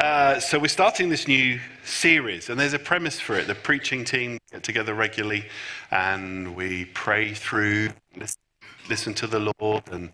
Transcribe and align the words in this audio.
Uh, 0.00 0.40
so 0.40 0.58
we're 0.58 0.66
starting 0.66 1.10
this 1.10 1.28
new 1.28 1.60
series, 1.84 2.48
and 2.48 2.58
there's 2.58 2.72
a 2.72 2.78
premise 2.78 3.20
for 3.20 3.36
it. 3.36 3.46
The 3.46 3.54
preaching 3.54 4.02
team 4.02 4.38
get 4.50 4.62
together 4.62 4.94
regularly, 4.94 5.44
and 5.90 6.56
we 6.56 6.86
pray 6.86 7.34
through, 7.34 7.90
listen 8.88 9.12
to 9.12 9.26
the 9.26 9.52
Lord, 9.60 9.82
and 9.92 10.10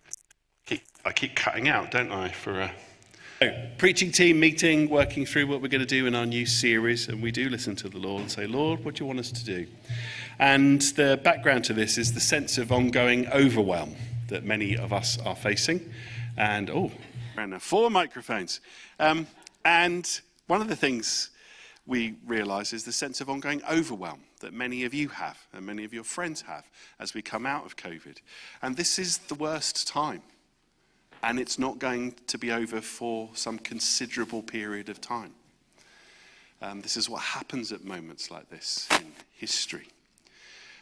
keep, 0.66 0.82
I 1.04 1.12
keep 1.12 1.36
cutting 1.36 1.68
out, 1.68 1.92
don't 1.92 2.10
I? 2.10 2.30
For 2.30 2.62
a 2.62 2.72
so, 3.40 3.54
preaching 3.78 4.10
team 4.10 4.40
meeting, 4.40 4.90
working 4.90 5.24
through 5.24 5.46
what 5.46 5.62
we're 5.62 5.68
going 5.68 5.82
to 5.82 5.86
do 5.86 6.08
in 6.08 6.16
our 6.16 6.26
new 6.26 6.46
series, 6.46 7.06
and 7.06 7.22
we 7.22 7.30
do 7.30 7.48
listen 7.48 7.76
to 7.76 7.88
the 7.88 7.98
Lord 7.98 8.22
and 8.22 8.30
say, 8.30 8.48
Lord, 8.48 8.84
what 8.84 8.96
do 8.96 9.04
you 9.04 9.06
want 9.06 9.20
us 9.20 9.30
to 9.30 9.44
do? 9.44 9.68
And 10.40 10.82
the 10.82 11.20
background 11.22 11.64
to 11.66 11.72
this 11.72 11.96
is 11.96 12.12
the 12.12 12.20
sense 12.20 12.58
of 12.58 12.72
ongoing 12.72 13.28
overwhelm 13.28 13.94
that 14.30 14.42
many 14.42 14.76
of 14.76 14.92
us 14.92 15.16
are 15.24 15.36
facing, 15.36 15.88
and 16.36 16.70
oh, 16.70 16.90
four 17.60 17.88
microphones. 17.88 18.60
Um, 18.98 19.28
and 19.66 20.20
one 20.46 20.60
of 20.60 20.68
the 20.68 20.76
things 20.76 21.30
we 21.86 22.14
realize 22.24 22.72
is 22.72 22.84
the 22.84 22.92
sense 22.92 23.20
of 23.20 23.28
ongoing 23.28 23.60
overwhelm 23.68 24.20
that 24.38 24.52
many 24.52 24.84
of 24.84 24.94
you 24.94 25.08
have 25.08 25.44
and 25.52 25.66
many 25.66 25.82
of 25.82 25.92
your 25.92 26.04
friends 26.04 26.42
have 26.42 26.70
as 27.00 27.14
we 27.14 27.20
come 27.20 27.44
out 27.44 27.66
of 27.66 27.76
COVID. 27.76 28.18
And 28.62 28.76
this 28.76 28.96
is 28.96 29.18
the 29.18 29.34
worst 29.34 29.88
time. 29.88 30.22
And 31.24 31.40
it's 31.40 31.58
not 31.58 31.80
going 31.80 32.14
to 32.28 32.38
be 32.38 32.52
over 32.52 32.80
for 32.80 33.30
some 33.34 33.58
considerable 33.58 34.40
period 34.40 34.88
of 34.88 35.00
time. 35.00 35.34
Um, 36.62 36.80
this 36.80 36.96
is 36.96 37.10
what 37.10 37.22
happens 37.22 37.72
at 37.72 37.84
moments 37.84 38.30
like 38.30 38.48
this 38.50 38.86
in 39.00 39.12
history. 39.32 39.88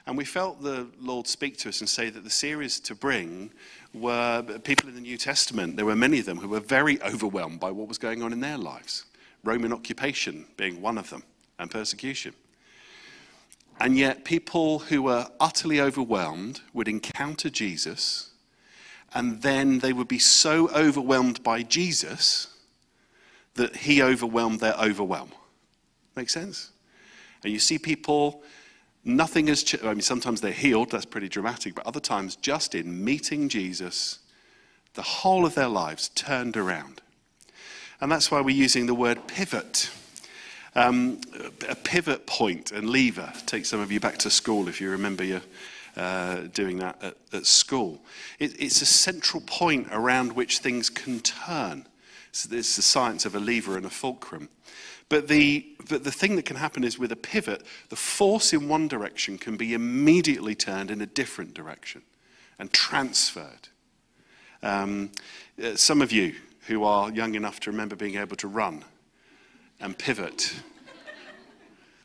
And 0.06 0.18
we 0.18 0.24
felt 0.24 0.62
the 0.62 0.86
Lord 1.00 1.26
speak 1.26 1.56
to 1.58 1.70
us 1.70 1.80
and 1.80 1.88
say 1.88 2.10
that 2.10 2.24
the 2.24 2.30
series 2.30 2.78
to 2.80 2.94
bring 2.94 3.50
were 3.94 4.42
people 4.64 4.88
in 4.88 4.94
the 4.94 5.00
New 5.00 5.16
Testament. 5.16 5.76
There 5.76 5.86
were 5.86 5.96
many 5.96 6.18
of 6.18 6.26
them 6.26 6.38
who 6.38 6.48
were 6.48 6.60
very 6.60 7.00
overwhelmed 7.02 7.58
by 7.60 7.70
what 7.70 7.88
was 7.88 7.96
going 7.96 8.22
on 8.22 8.32
in 8.32 8.40
their 8.40 8.58
lives. 8.58 9.06
Roman 9.44 9.72
occupation 9.72 10.46
being 10.56 10.82
one 10.82 10.98
of 10.98 11.10
them, 11.10 11.22
and 11.58 11.70
persecution. 11.70 12.34
And 13.80 13.96
yet, 13.96 14.24
people 14.24 14.80
who 14.80 15.02
were 15.02 15.28
utterly 15.40 15.80
overwhelmed 15.80 16.60
would 16.72 16.88
encounter 16.88 17.50
Jesus, 17.50 18.30
and 19.14 19.42
then 19.42 19.80
they 19.80 19.92
would 19.92 20.08
be 20.08 20.18
so 20.18 20.68
overwhelmed 20.70 21.42
by 21.42 21.62
Jesus 21.62 22.48
that 23.54 23.76
he 23.76 24.02
overwhelmed 24.02 24.60
their 24.60 24.74
overwhelm. 24.74 25.32
Make 26.16 26.30
sense? 26.30 26.70
And 27.42 27.52
you 27.52 27.58
see 27.58 27.78
people 27.78 28.42
Nothing 29.04 29.48
has 29.48 29.62
changed. 29.62 29.86
I 29.86 29.92
mean, 29.92 30.00
sometimes 30.00 30.40
they're 30.40 30.52
healed, 30.52 30.90
that's 30.90 31.04
pretty 31.04 31.28
dramatic, 31.28 31.74
but 31.74 31.86
other 31.86 32.00
times, 32.00 32.36
just 32.36 32.74
in 32.74 33.04
meeting 33.04 33.48
Jesus, 33.48 34.20
the 34.94 35.02
whole 35.02 35.44
of 35.44 35.54
their 35.54 35.68
lives 35.68 36.08
turned 36.10 36.56
around. 36.56 37.02
And 38.00 38.10
that's 38.10 38.30
why 38.30 38.40
we're 38.40 38.56
using 38.56 38.86
the 38.86 38.94
word 38.94 39.26
pivot. 39.26 39.90
Um, 40.74 41.20
a 41.68 41.74
pivot 41.74 42.26
point 42.26 42.72
and 42.72 42.90
lever. 42.90 43.32
Take 43.46 43.64
some 43.64 43.80
of 43.80 43.92
you 43.92 44.00
back 44.00 44.18
to 44.18 44.30
school 44.30 44.68
if 44.68 44.80
you 44.80 44.90
remember 44.90 45.22
your, 45.22 45.42
uh, 45.96 46.42
doing 46.52 46.78
that 46.78 47.02
at, 47.02 47.16
at 47.32 47.46
school. 47.46 48.02
It, 48.38 48.60
it's 48.60 48.82
a 48.82 48.86
central 48.86 49.42
point 49.46 49.88
around 49.92 50.32
which 50.32 50.58
things 50.58 50.90
can 50.90 51.20
turn. 51.20 51.86
So 52.32 52.48
it's 52.52 52.74
the 52.74 52.82
science 52.82 53.24
of 53.24 53.36
a 53.36 53.38
lever 53.38 53.76
and 53.76 53.86
a 53.86 53.90
fulcrum. 53.90 54.48
But 55.08 55.28
the, 55.28 55.66
but 55.88 56.04
the 56.04 56.10
thing 56.10 56.36
that 56.36 56.44
can 56.44 56.56
happen 56.56 56.82
is 56.82 56.98
with 56.98 57.12
a 57.12 57.16
pivot, 57.16 57.62
the 57.88 57.96
force 57.96 58.52
in 58.52 58.68
one 58.68 58.88
direction 58.88 59.38
can 59.38 59.56
be 59.56 59.74
immediately 59.74 60.54
turned 60.54 60.90
in 60.90 61.00
a 61.00 61.06
different 61.06 61.54
direction 61.54 62.02
and 62.58 62.72
transferred. 62.72 63.68
Um, 64.62 65.10
uh, 65.62 65.76
some 65.76 66.00
of 66.00 66.10
you 66.10 66.34
who 66.66 66.84
are 66.84 67.10
young 67.10 67.34
enough 67.34 67.60
to 67.60 67.70
remember 67.70 67.96
being 67.96 68.16
able 68.16 68.36
to 68.36 68.48
run 68.48 68.84
and 69.80 69.96
pivot. 69.98 70.54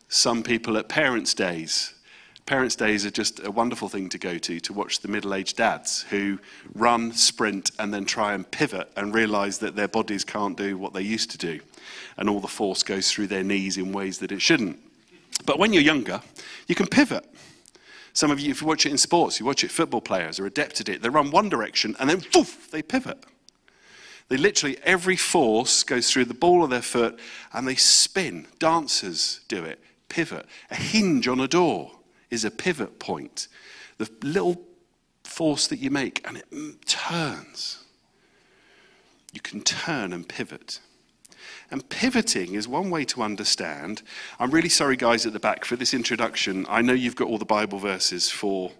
Some 0.09 0.43
people 0.43 0.77
at 0.77 0.89
parents' 0.89 1.33
days 1.33 1.93
Parents' 2.49 2.75
Days 2.75 3.05
are 3.05 3.11
just 3.11 3.45
a 3.45 3.51
wonderful 3.51 3.89
thing 3.89 4.09
to 4.09 4.17
go 4.17 4.39
to 4.39 4.59
to 4.59 4.73
watch 4.73 5.01
the 5.01 5.07
middle 5.07 5.35
aged 5.35 5.57
dads 5.57 6.01
who 6.09 6.39
run, 6.73 7.13
sprint, 7.13 7.69
and 7.77 7.93
then 7.93 8.05
try 8.05 8.33
and 8.33 8.49
pivot 8.49 8.91
and 8.95 9.13
realize 9.13 9.59
that 9.59 9.75
their 9.75 9.87
bodies 9.87 10.23
can't 10.23 10.57
do 10.57 10.75
what 10.75 10.91
they 10.91 11.03
used 11.03 11.29
to 11.29 11.37
do. 11.37 11.59
And 12.17 12.27
all 12.27 12.39
the 12.39 12.47
force 12.47 12.81
goes 12.81 13.11
through 13.11 13.27
their 13.27 13.43
knees 13.43 13.77
in 13.77 13.91
ways 13.91 14.17
that 14.17 14.31
it 14.31 14.41
shouldn't. 14.41 14.79
But 15.45 15.59
when 15.59 15.73
you're 15.73 15.83
younger, 15.83 16.23
you 16.67 16.73
can 16.73 16.87
pivot. 16.87 17.23
Some 18.13 18.31
of 18.31 18.39
you, 18.39 18.49
if 18.49 18.61
you 18.61 18.67
watch 18.67 18.87
it 18.87 18.91
in 18.91 18.97
sports, 18.97 19.39
you 19.39 19.45
watch 19.45 19.63
it, 19.63 19.69
football 19.69 20.01
players 20.01 20.39
are 20.39 20.47
adept 20.47 20.81
at 20.81 20.89
it. 20.89 21.03
They 21.03 21.09
run 21.09 21.29
one 21.29 21.49
direction 21.49 21.95
and 21.99 22.09
then 22.09 22.19
poof, 22.19 22.71
they 22.71 22.81
pivot. 22.81 23.23
They 24.29 24.37
literally, 24.37 24.79
every 24.81 25.17
force 25.17 25.83
goes 25.83 26.09
through 26.09 26.25
the 26.25 26.33
ball 26.33 26.63
of 26.63 26.71
their 26.71 26.81
foot 26.81 27.19
and 27.53 27.67
they 27.67 27.75
spin. 27.75 28.47
Dancers 28.57 29.41
do 29.47 29.63
it, 29.63 29.79
pivot. 30.09 30.47
A 30.71 30.75
hinge 30.75 31.27
on 31.27 31.39
a 31.39 31.47
door 31.47 31.91
is 32.29 32.45
a 32.45 32.51
pivot 32.51 32.99
point. 32.99 33.47
The 33.97 34.09
little 34.21 34.61
force 35.23 35.67
that 35.67 35.79
you 35.79 35.91
make, 35.91 36.25
and 36.27 36.37
it 36.37 36.85
turns. 36.85 37.83
You 39.33 39.41
can 39.41 39.61
turn 39.61 40.11
and 40.13 40.27
pivot. 40.27 40.79
And 41.71 41.87
pivoting 41.89 42.55
is 42.55 42.67
one 42.67 42.89
way 42.89 43.05
to 43.05 43.21
understand. 43.21 44.01
I'm 44.39 44.51
really 44.51 44.69
sorry, 44.69 44.95
guys, 44.95 45.25
at 45.25 45.33
the 45.33 45.39
back, 45.39 45.65
for 45.65 45.75
this 45.75 45.93
introduction. 45.93 46.65
I 46.67 46.81
know 46.81 46.93
you've 46.93 47.15
got 47.15 47.27
all 47.27 47.37
the 47.37 47.45
Bible 47.45 47.77
verses 47.77 48.29
for 48.29 48.71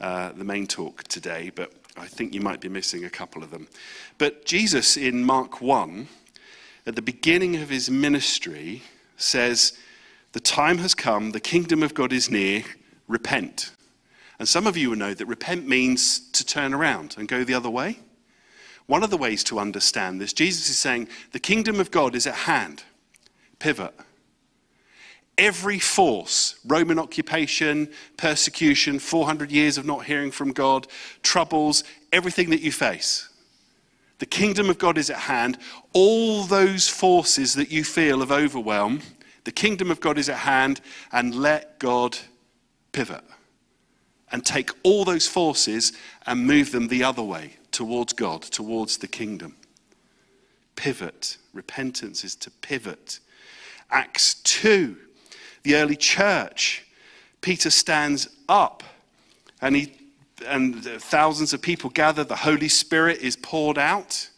uh, 0.00 0.32
the 0.32 0.44
main 0.44 0.66
talk 0.66 1.04
today, 1.04 1.50
but 1.54 1.72
I 1.96 2.06
think 2.06 2.32
you 2.32 2.40
might 2.40 2.60
be 2.60 2.68
missing 2.68 3.04
a 3.04 3.10
couple 3.10 3.42
of 3.42 3.50
them. 3.50 3.68
But 4.16 4.46
Jesus 4.46 4.96
in 4.96 5.24
Mark 5.24 5.60
1, 5.60 6.08
at 6.86 6.96
the 6.96 7.02
beginning 7.02 7.56
of 7.56 7.68
his 7.68 7.90
ministry, 7.90 8.82
says, 9.18 9.76
The 10.32 10.40
time 10.40 10.78
has 10.78 10.94
come, 10.94 11.32
the 11.32 11.40
kingdom 11.40 11.82
of 11.82 11.92
God 11.92 12.12
is 12.12 12.30
near 12.30 12.64
repent. 13.08 13.72
And 14.38 14.48
some 14.48 14.66
of 14.66 14.76
you 14.76 14.90
will 14.90 14.96
know 14.96 15.14
that 15.14 15.26
repent 15.26 15.66
means 15.66 16.20
to 16.30 16.44
turn 16.44 16.72
around 16.72 17.16
and 17.18 17.26
go 17.26 17.42
the 17.42 17.54
other 17.54 17.70
way. 17.70 17.98
One 18.86 19.02
of 19.02 19.10
the 19.10 19.16
ways 19.16 19.42
to 19.44 19.58
understand 19.58 20.20
this, 20.20 20.32
Jesus 20.32 20.70
is 20.70 20.78
saying, 20.78 21.08
the 21.32 21.40
kingdom 21.40 21.80
of 21.80 21.90
God 21.90 22.14
is 22.14 22.26
at 22.26 22.34
hand. 22.34 22.84
Pivot. 23.58 23.94
Every 25.36 25.78
force, 25.78 26.58
Roman 26.64 26.98
occupation, 26.98 27.90
persecution, 28.16 28.98
400 28.98 29.52
years 29.52 29.78
of 29.78 29.84
not 29.84 30.04
hearing 30.04 30.30
from 30.30 30.52
God, 30.52 30.86
troubles, 31.22 31.84
everything 32.12 32.50
that 32.50 32.60
you 32.60 32.72
face. 32.72 33.28
The 34.18 34.26
kingdom 34.26 34.68
of 34.68 34.78
God 34.78 34.98
is 34.98 35.10
at 35.10 35.16
hand. 35.16 35.58
All 35.92 36.42
those 36.44 36.88
forces 36.88 37.54
that 37.54 37.70
you 37.70 37.84
feel 37.84 38.20
of 38.20 38.32
overwhelm, 38.32 39.00
the 39.44 39.52
kingdom 39.52 39.90
of 39.90 40.00
God 40.00 40.18
is 40.18 40.28
at 40.28 40.38
hand, 40.38 40.80
and 41.12 41.34
let 41.34 41.78
God 41.78 42.18
pivot 42.98 43.22
and 44.32 44.44
take 44.44 44.70
all 44.82 45.04
those 45.04 45.28
forces 45.28 45.92
and 46.26 46.44
move 46.44 46.72
them 46.72 46.88
the 46.88 47.04
other 47.04 47.22
way 47.22 47.54
towards 47.70 48.12
God, 48.12 48.42
towards 48.42 48.98
the 48.98 49.06
kingdom. 49.06 49.54
Pivot. 50.74 51.36
Repentance 51.52 52.24
is 52.24 52.34
to 52.34 52.50
pivot. 52.50 53.20
Acts 53.88 54.34
2, 54.42 54.96
the 55.62 55.76
early 55.76 55.94
church. 55.94 56.86
Peter 57.40 57.70
stands 57.70 58.28
up 58.48 58.82
and, 59.60 59.76
he, 59.76 59.92
and 60.44 60.84
thousands 60.84 61.52
of 61.52 61.62
people 61.62 61.90
gather. 61.90 62.24
The 62.24 62.34
Holy 62.34 62.68
Spirit 62.68 63.20
is 63.20 63.36
poured 63.36 63.78
out. 63.78 64.28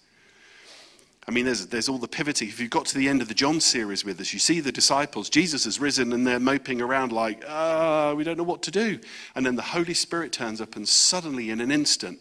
I 1.29 1.33
mean, 1.33 1.45
there's, 1.45 1.67
there's 1.67 1.89
all 1.89 1.99
the 1.99 2.09
pivoting. 2.09 2.49
If 2.49 2.59
you've 2.59 2.71
got 2.71 2.87
to 2.87 2.99
the 2.99 3.09
end 3.09 3.21
of 3.21 3.29
the 3.29 3.35
John 3.35 3.61
series 3.61 4.05
with 4.05 4.21
us, 4.21 4.33
you 4.33 4.39
see 4.39 4.61
the 4.61 4.73
disciples. 4.73 5.29
Jesus 5.29 5.65
has 5.65 5.79
risen 5.79 6.13
and 6.13 6.27
they're 6.27 6.41
moping 6.41 6.81
around 6.81 7.13
like, 7.13 7.45
ah, 7.47 8.15
we 8.15 8.25
don't 8.25 8.39
know 8.39 8.45
what 8.45 8.63
to 8.63 8.71
do. 8.71 8.99
And 9.35 9.45
then 9.45 9.55
the 9.55 9.63
Holy 9.63 9.95
Spirit 9.95 10.33
turns 10.33 10.61
up, 10.61 10.77
and 10.77 10.89
suddenly, 10.89 11.51
in 11.51 11.61
an 11.61 11.71
instant, 11.71 12.19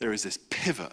there 0.00 0.12
is 0.12 0.24
this 0.24 0.38
pivot 0.50 0.92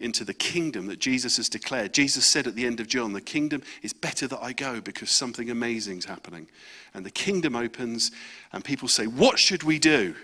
into 0.00 0.24
the 0.24 0.34
kingdom 0.34 0.86
that 0.86 0.98
Jesus 0.98 1.36
has 1.36 1.48
declared. 1.48 1.92
Jesus 1.94 2.24
said 2.24 2.46
at 2.46 2.54
the 2.54 2.66
end 2.66 2.80
of 2.80 2.88
John, 2.88 3.12
The 3.12 3.20
kingdom 3.20 3.62
is 3.82 3.92
better 3.92 4.26
that 4.26 4.42
I 4.42 4.52
go 4.52 4.80
because 4.80 5.10
something 5.10 5.50
amazing 5.50 5.98
is 5.98 6.04
happening. 6.04 6.48
And 6.94 7.06
the 7.06 7.10
kingdom 7.10 7.54
opens, 7.54 8.10
and 8.52 8.64
people 8.64 8.88
say, 8.88 9.06
What 9.06 9.38
should 9.38 9.62
we 9.62 9.78
do? 9.78 10.14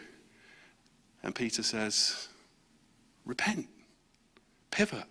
And 1.23 1.35
Peter 1.35 1.63
says, 1.63 2.29
Repent, 3.25 3.69
pivot. 4.71 5.05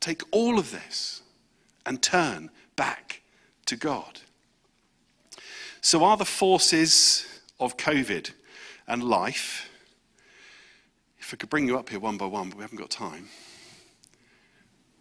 Take 0.00 0.22
all 0.30 0.58
of 0.58 0.70
this 0.70 1.22
and 1.84 2.02
turn 2.02 2.50
back 2.76 3.22
to 3.66 3.76
God. 3.76 4.20
So, 5.80 6.04
are 6.04 6.16
the 6.16 6.24
forces 6.24 7.26
of 7.60 7.76
COVID 7.76 8.32
and 8.86 9.02
life, 9.02 9.70
if 11.18 11.32
I 11.32 11.36
could 11.36 11.50
bring 11.50 11.66
you 11.66 11.78
up 11.78 11.88
here 11.90 12.00
one 12.00 12.16
by 12.16 12.26
one, 12.26 12.48
but 12.48 12.58
we 12.58 12.62
haven't 12.62 12.78
got 12.78 12.90
time, 12.90 13.28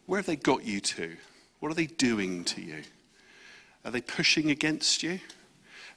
where 0.05 0.19
have 0.19 0.25
they 0.25 0.35
got 0.35 0.65
you 0.65 0.79
to? 0.79 1.15
What 1.59 1.71
are 1.71 1.75
they 1.75 1.87
doing 1.87 2.43
to 2.45 2.61
you? 2.61 2.83
Are 3.83 3.91
they 3.91 4.01
pushing 4.01 4.51
against 4.51 5.03
you? 5.03 5.19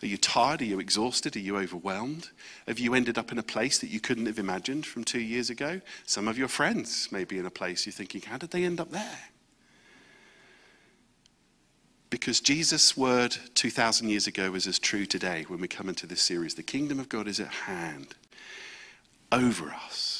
Are 0.02 0.06
you 0.06 0.16
tired? 0.16 0.62
Are 0.62 0.66
you 0.66 0.80
exhausted? 0.80 1.36
Are 1.36 1.40
you 1.40 1.58
overwhelmed? 1.58 2.30
Have 2.66 2.78
you 2.78 2.94
ended 2.94 3.18
up 3.18 3.32
in 3.32 3.38
a 3.38 3.42
place 3.42 3.78
that 3.78 3.90
you 3.90 4.00
couldn't 4.00 4.26
have 4.26 4.38
imagined 4.38 4.86
from 4.86 5.04
two 5.04 5.20
years 5.20 5.50
ago? 5.50 5.80
Some 6.06 6.26
of 6.26 6.38
your 6.38 6.48
friends 6.48 7.12
may 7.12 7.24
be 7.24 7.38
in 7.38 7.46
a 7.46 7.50
place 7.50 7.84
you're 7.84 7.92
thinking, 7.92 8.22
how 8.22 8.38
did 8.38 8.50
they 8.50 8.64
end 8.64 8.80
up 8.80 8.90
there? 8.90 9.18
because 12.10 12.40
Jesus' 12.40 12.96
word 12.96 13.36
2,000 13.54 14.08
years 14.08 14.26
ago 14.26 14.54
is 14.54 14.66
as 14.66 14.78
true 14.78 15.06
today 15.06 15.44
when 15.48 15.60
we 15.60 15.68
come 15.68 15.88
into 15.88 16.06
this 16.06 16.20
series. 16.20 16.54
The 16.54 16.62
kingdom 16.62 16.98
of 16.98 17.08
God 17.08 17.28
is 17.28 17.40
at 17.40 17.48
hand, 17.48 18.14
over 19.32 19.70
us. 19.70 20.19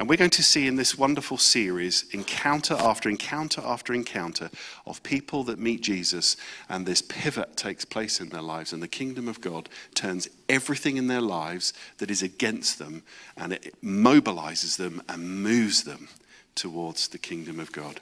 And 0.00 0.08
we're 0.08 0.16
going 0.16 0.30
to 0.30 0.42
see 0.42 0.66
in 0.66 0.76
this 0.76 0.96
wonderful 0.96 1.36
series, 1.36 2.06
encounter 2.12 2.72
after 2.72 3.10
encounter 3.10 3.60
after 3.62 3.92
encounter, 3.92 4.48
of 4.86 5.02
people 5.02 5.44
that 5.44 5.58
meet 5.58 5.82
Jesus, 5.82 6.38
and 6.70 6.86
this 6.86 7.02
pivot 7.02 7.54
takes 7.54 7.84
place 7.84 8.18
in 8.18 8.30
their 8.30 8.40
lives, 8.40 8.72
and 8.72 8.82
the 8.82 8.88
kingdom 8.88 9.28
of 9.28 9.42
God 9.42 9.68
turns 9.94 10.26
everything 10.48 10.96
in 10.96 11.08
their 11.08 11.20
lives 11.20 11.74
that 11.98 12.10
is 12.10 12.22
against 12.22 12.78
them, 12.78 13.02
and 13.36 13.52
it 13.52 13.74
mobilizes 13.84 14.78
them 14.78 15.02
and 15.06 15.42
moves 15.42 15.84
them 15.84 16.08
towards 16.54 17.08
the 17.08 17.18
kingdom 17.18 17.60
of 17.60 17.70
God. 17.70 18.00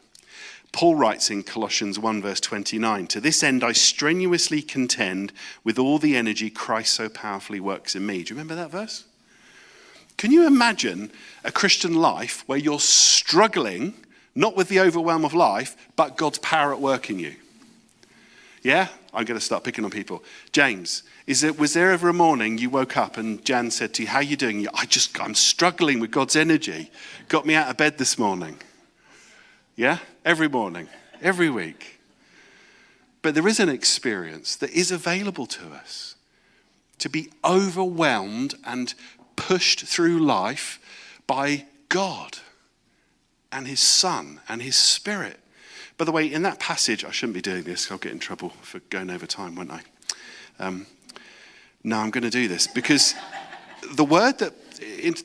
Paul 0.71 0.95
writes 0.95 1.31
in 1.31 1.43
Colossians 1.43 1.99
1, 1.99 2.23
verse 2.23 2.39
29 2.39 3.09
To 3.09 3.21
this 3.21 3.43
end 3.43 3.65
I 3.65 3.73
strenuously 3.73 4.63
contend 4.63 5.33
with 5.65 5.81
all 5.81 5.99
the 5.99 6.17
energy 6.17 6.49
Christ 6.49 6.95
so 6.95 7.09
powerfully 7.09 7.59
works 7.59 7.97
in 7.97 8.07
me. 8.07 8.23
Do 8.23 8.35
you 8.35 8.37
remember 8.37 8.55
that 8.55 8.71
verse? 8.71 9.08
Can 10.19 10.33
you 10.33 10.47
imagine 10.47 11.11
a 11.45 11.53
Christian 11.53 11.95
life 11.95 12.43
where 12.47 12.59
you're 12.59 12.81
struggling, 12.81 13.95
not 14.35 14.57
with 14.57 14.69
the 14.69 14.81
overwhelm 14.81 15.25
of 15.25 15.33
life, 15.33 15.77
but 15.97 16.17
God's 16.17 16.39
power 16.41 16.75
at 16.75 16.81
work 16.81 17.09
in 17.09 17.19
you? 17.19 17.37
Yeah? 18.63 18.89
I'm 19.15 19.25
going 19.25 19.39
to 19.39 19.45
start 19.45 19.65
picking 19.65 19.85
on 19.85 19.91
people. 19.91 20.23
James, 20.53 21.05
is 21.27 21.43
it, 21.43 21.59
was 21.59 21.73
there 21.73 21.93
ever 21.93 22.09
a 22.09 22.13
morning 22.13 22.59
you 22.59 22.69
woke 22.69 22.97
up 22.97 23.17
and 23.17 23.43
Jan 23.45 23.71
said 23.71 23.95
to 23.95 24.03
you, 24.03 24.09
How 24.09 24.19
are 24.19 24.23
you 24.23 24.37
doing? 24.37 24.67
I 24.75 24.85
just, 24.85 25.19
I'm 25.21 25.35
struggling 25.35 26.01
with 26.01 26.11
God's 26.11 26.37
energy. 26.37 26.91
Got 27.29 27.47
me 27.47 27.55
out 27.55 27.71
of 27.71 27.77
bed 27.77 27.97
this 27.97 28.19
morning. 28.19 28.59
Yeah? 29.77 29.99
Every 30.25 30.49
morning, 30.49 30.89
every 31.23 31.49
week. 31.49 32.01
But 33.23 33.35
there 33.35 33.49
is 33.49 33.61
an 33.61 33.69
experience 33.69 34.57
that 34.57 34.71
is 34.71 34.91
available 34.91 35.47
to 35.47 35.69
us 35.69 36.17
to 36.99 37.09
be 37.09 37.31
overwhelmed 37.45 38.55
and 38.65 38.95
pushed 39.49 39.81
through 39.81 40.19
life 40.19 40.79
by 41.27 41.65
God 41.89 42.37
and 43.51 43.67
His 43.67 43.81
Son 43.81 44.43
and 44.47 44.61
His 44.61 44.77
Spirit. 44.77 45.41
By 45.97 46.05
the 46.05 46.13
way, 46.13 46.31
in 46.31 46.43
that 46.43 46.61
passage, 46.61 47.03
I 47.03 47.11
shouldn't 47.13 47.33
be 47.33 47.41
doing 47.41 47.63
this. 47.63 47.91
I'll 47.91 47.97
get 47.97 48.13
in 48.13 48.19
trouble 48.19 48.51
for 48.61 48.81
going 48.91 49.09
over 49.09 49.25
time, 49.25 49.55
won't 49.55 49.71
I? 49.71 49.81
Um, 50.59 50.87
no, 51.83 51.97
I'm 51.97 52.11
going 52.11 52.25
to 52.25 52.31
do 52.31 52.47
this 52.47 52.67
because 52.67 53.15
the 53.95 54.05
word 54.05 54.37
that, 54.41 54.53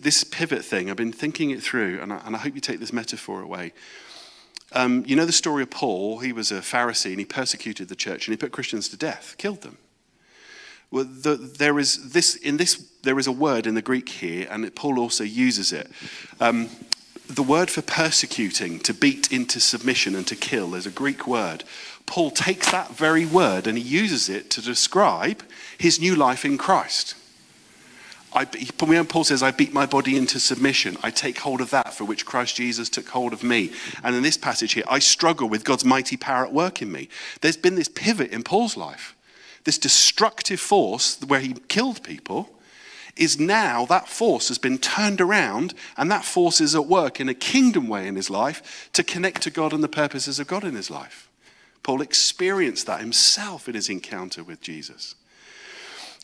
this 0.02 0.24
pivot 0.24 0.64
thing, 0.64 0.90
I've 0.90 0.96
been 0.96 1.12
thinking 1.12 1.50
it 1.50 1.62
through, 1.62 2.00
and 2.02 2.14
I, 2.14 2.22
and 2.26 2.34
I 2.34 2.40
hope 2.40 2.56
you 2.56 2.62
take 2.62 2.80
this 2.80 2.94
metaphor 2.94 3.42
away. 3.42 3.74
Um, 4.72 5.04
you 5.06 5.18
know 5.18 5.26
the 5.26 5.34
story 5.34 5.64
of 5.64 5.70
Paul? 5.70 6.20
He 6.20 6.32
was 6.32 6.50
a 6.50 6.62
Pharisee 6.62 7.12
and 7.12 7.20
he 7.20 7.26
persecuted 7.26 7.90
the 7.90 7.96
church 7.96 8.30
and 8.30 8.34
he 8.34 8.38
put 8.38 8.54
Christians 8.54 8.88
to 8.88 8.96
death, 8.96 9.36
killed 9.38 9.64
them. 9.64 9.80
Well, 10.94 11.06
the, 11.06 11.38
there 11.38 11.80
is 11.80 12.12
this 12.12 12.36
in 12.36 12.58
this 12.58 12.76
there 13.02 13.18
is 13.18 13.26
a 13.26 13.32
word 13.32 13.66
in 13.66 13.74
the 13.74 13.82
Greek 13.82 14.08
here, 14.08 14.48
and 14.52 14.76
Paul 14.76 15.00
also 15.00 15.24
uses 15.24 15.74
it. 15.74 15.90
Um, 16.40 16.70
the 17.28 17.42
word 17.42 17.72
for 17.72 17.82
persecuting, 17.82 18.78
to 18.82 18.94
beat 18.94 19.32
into 19.32 19.60
submission 19.60 20.14
and 20.14 20.28
to 20.28 20.36
kill, 20.36 20.70
there's 20.70 20.86
a 20.86 20.92
Greek 20.92 21.26
word. 21.26 21.64
Paul 22.06 22.30
takes 22.30 22.72
that 22.72 22.92
very 22.92 23.26
word 23.26 23.66
and 23.66 23.76
he 23.76 23.84
uses 23.84 24.30
it 24.30 24.52
to 24.52 24.62
describe 24.62 25.42
his 25.80 26.00
new 26.00 26.16
life 26.16 26.46
in 26.46 26.60
Christ. 26.60 27.16
I, 28.34 28.46
Paul 28.46 29.24
says, 29.24 29.42
I 29.42 29.50
beat 29.50 29.74
my 29.74 29.88
body 29.88 30.16
into 30.16 30.40
submission. 30.40 30.98
I 31.02 31.10
take 31.10 31.40
hold 31.40 31.62
of 31.62 31.72
that 31.72 31.94
for 31.94 32.04
which 32.04 32.26
Christ 32.26 32.56
Jesus 32.58 32.90
took 32.90 33.08
hold 33.08 33.34
of 33.34 33.42
me. 33.42 33.72
And 34.04 34.16
in 34.16 34.22
this 34.22 34.38
passage 34.38 34.74
here, 34.74 34.84
I 34.88 35.00
struggle 35.00 35.50
with 35.50 35.64
God's 35.64 35.86
mighty 35.86 36.18
power 36.18 36.46
at 36.46 36.54
work 36.54 36.84
in 36.84 36.92
me. 36.92 37.10
There's 37.42 37.58
been 37.58 37.76
this 37.76 37.90
pivot 37.90 38.32
in 38.32 38.44
Paul's 38.44 38.78
life 38.78 39.16
this 39.64 39.78
destructive 39.78 40.60
force 40.60 41.20
where 41.22 41.40
he 41.40 41.54
killed 41.68 42.04
people, 42.04 42.50
is 43.16 43.40
now 43.40 43.86
that 43.86 44.08
force 44.08 44.48
has 44.48 44.58
been 44.58 44.78
turned 44.78 45.22
around 45.22 45.74
and 45.98 46.10
that 46.10 46.26
force 46.26 46.60
is 46.60 46.74
at 46.74 46.88
work 46.88 47.20
in 47.20 47.30
a 47.30 47.34
kingdom 47.34 47.88
way 47.88 48.08
in 48.08 48.16
his 48.16 48.30
life 48.30 48.90
to 48.94 49.04
connect 49.04 49.42
to 49.44 49.52
God 49.52 49.72
and 49.72 49.84
the 49.84 49.88
purposes 49.88 50.40
of 50.40 50.48
God 50.48 50.64
in 50.64 50.76
his 50.76 50.90
life. 50.90 51.30
Paul 51.84 52.02
experienced 52.02 52.88
that 52.88 53.02
himself 53.02 53.68
in 53.68 53.76
his 53.76 53.90
encounter 53.90 54.44
with 54.44 54.62
Jesus. 54.62 55.16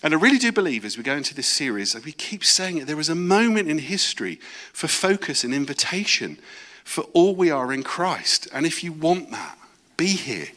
And 0.01 0.13
I 0.13 0.17
really 0.17 0.37
do 0.37 0.51
believe 0.51 0.85
as 0.85 0.97
we 0.97 1.03
go 1.03 1.15
into 1.15 1.35
this 1.35 1.47
series, 1.47 1.93
we 2.03 2.13
keep 2.13 2.43
saying 2.45 2.77
it, 2.77 2.87
there 2.87 2.99
is 2.99 3.09
a 3.09 3.15
moment 3.15 3.69
in 3.69 3.79
history 3.79 4.39
for 4.71 4.87
focus 4.87 5.43
and 5.43 5.53
invitation 5.53 6.39
for 6.85 7.01
all 7.13 7.35
we 7.35 7.51
are 7.51 7.73
in 7.73 7.83
Christ. 7.83 8.47
And 8.53 8.65
if 8.65 8.83
you 8.83 8.93
want 8.93 9.31
that, 9.31 9.57
be 9.97 10.07
here. 10.07 10.47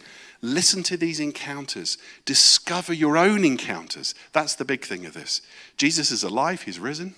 Listen 0.43 0.83
to 0.83 0.97
these 0.97 1.21
encounters. 1.21 1.99
Discover 2.25 2.95
your 2.95 3.17
own 3.17 3.45
encounters. 3.45 4.13
That's 4.33 4.57
the 4.57 4.65
big 4.65 4.85
thing 4.85 5.07
of 5.07 5.15
this. 5.15 5.41
Jesus 5.77 6.11
is 6.11 6.25
alive, 6.25 6.63
he's 6.63 6.81
risen, 6.81 7.15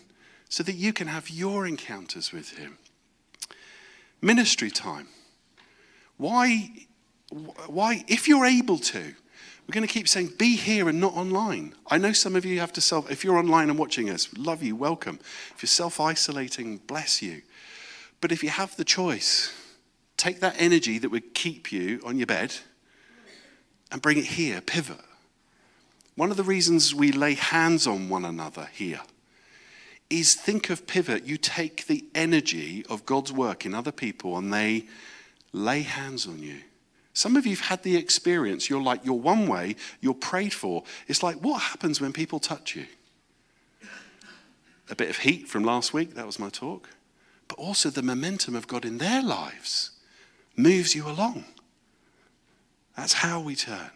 so 0.51 0.63
that 0.63 0.75
you 0.75 0.93
can 0.93 1.07
have 1.07 1.31
your 1.31 1.67
encounters 1.67 2.33
with 2.33 2.59
him. 2.59 2.77
Ministry 4.21 4.71
time. 4.71 5.09
Why, 6.19 6.71
why, 7.67 8.05
if 8.09 8.29
you're 8.29 8.45
able 8.45 8.79
to, 8.79 9.15
we're 9.67 9.73
going 9.73 9.87
to 9.87 9.93
keep 9.93 10.07
saying, 10.07 10.35
be 10.39 10.57
here 10.57 10.91
and 10.91 11.01
not 11.01 11.15
online. 11.15 11.75
I 11.87 11.97
know 11.97 12.13
some 12.13 12.37
of 12.37 12.45
you 12.45 12.61
have 12.61 12.75
to 12.75 12.83
self, 12.83 13.11
if 13.11 13.25
you're 13.25 13.39
online 13.39 13.71
and 13.71 13.79
watching 13.79 14.11
us, 14.11 14.29
love 14.37 14.63
you, 14.63 14.77
welcome. 14.77 15.19
If 15.55 15.63
you're 15.63 15.69
self 15.69 15.99
isolating, 15.99 16.77
bless 16.87 17.23
you. 17.23 17.41
But 18.21 18.33
if 18.33 18.43
you 18.43 18.51
have 18.51 18.77
the 18.77 18.85
choice, 18.85 19.51
take 20.19 20.41
that 20.41 20.57
energy 20.59 20.99
that 20.99 21.09
would 21.09 21.33
keep 21.33 21.73
you 21.73 22.03
on 22.05 22.19
your 22.19 22.27
bed 22.27 22.55
and 23.91 24.03
bring 24.03 24.19
it 24.19 24.25
here, 24.25 24.61
pivot. 24.61 25.01
One 26.17 26.31
of 26.31 26.37
the 26.37 26.43
reasons 26.43 26.95
we 26.95 27.13
lay 27.13 27.35
hands 27.35 27.87
on 27.87 28.09
one 28.09 28.25
another 28.25 28.69
here 28.73 29.01
is 30.11 30.35
think 30.35 30.71
of 30.71 30.87
pivot. 30.87 31.27
You 31.27 31.37
take 31.37 31.87
the 31.87 32.05
energy 32.15 32.85
of 32.89 33.07
God's 33.07 33.33
work 33.33 33.67
in 33.67 33.75
other 33.75 33.93
people 33.93 34.39
and 34.39 34.53
they 34.53 34.87
lay 35.53 35.83
hands 35.83 36.27
on 36.27 36.41
you. 36.41 36.61
Some 37.15 37.37
of 37.37 37.47
you 37.47 37.53
have 37.57 37.67
had 37.67 37.83
the 37.85 37.97
experience, 37.97 38.69
you're 38.69 38.83
like, 38.83 39.05
you're 39.05 39.15
one 39.15 39.47
way, 39.47 39.77
you're 40.01 40.15
prayed 40.15 40.53
for. 40.53 40.83
It's 41.07 41.23
like, 41.23 41.37
what 41.37 41.63
happens 41.63 42.01
when 42.01 42.13
people 42.13 42.41
touch 42.41 42.75
you? 42.75 42.87
A 44.91 44.97
bit 44.97 45.11
of 45.11 45.19
heat 45.19 45.49
from 45.49 45.63
last 45.63 45.95
week, 45.95 46.15
that 46.15 46.27
was 46.27 46.41
my 46.41 46.51
talk. 46.51 46.91
But 47.47 47.59
also 47.59 47.89
the 47.89 48.03
momentum 48.03 48.57
of 48.57 48.67
God 48.67 48.85
in 48.85 48.99
their 48.99 49.23
lives 49.23 49.93
moves 50.57 50.95
you 50.95 51.09
along. 51.09 51.45
That's 52.97 53.13
how 53.13 53.41
we 53.41 53.57
turn. 53.57 53.91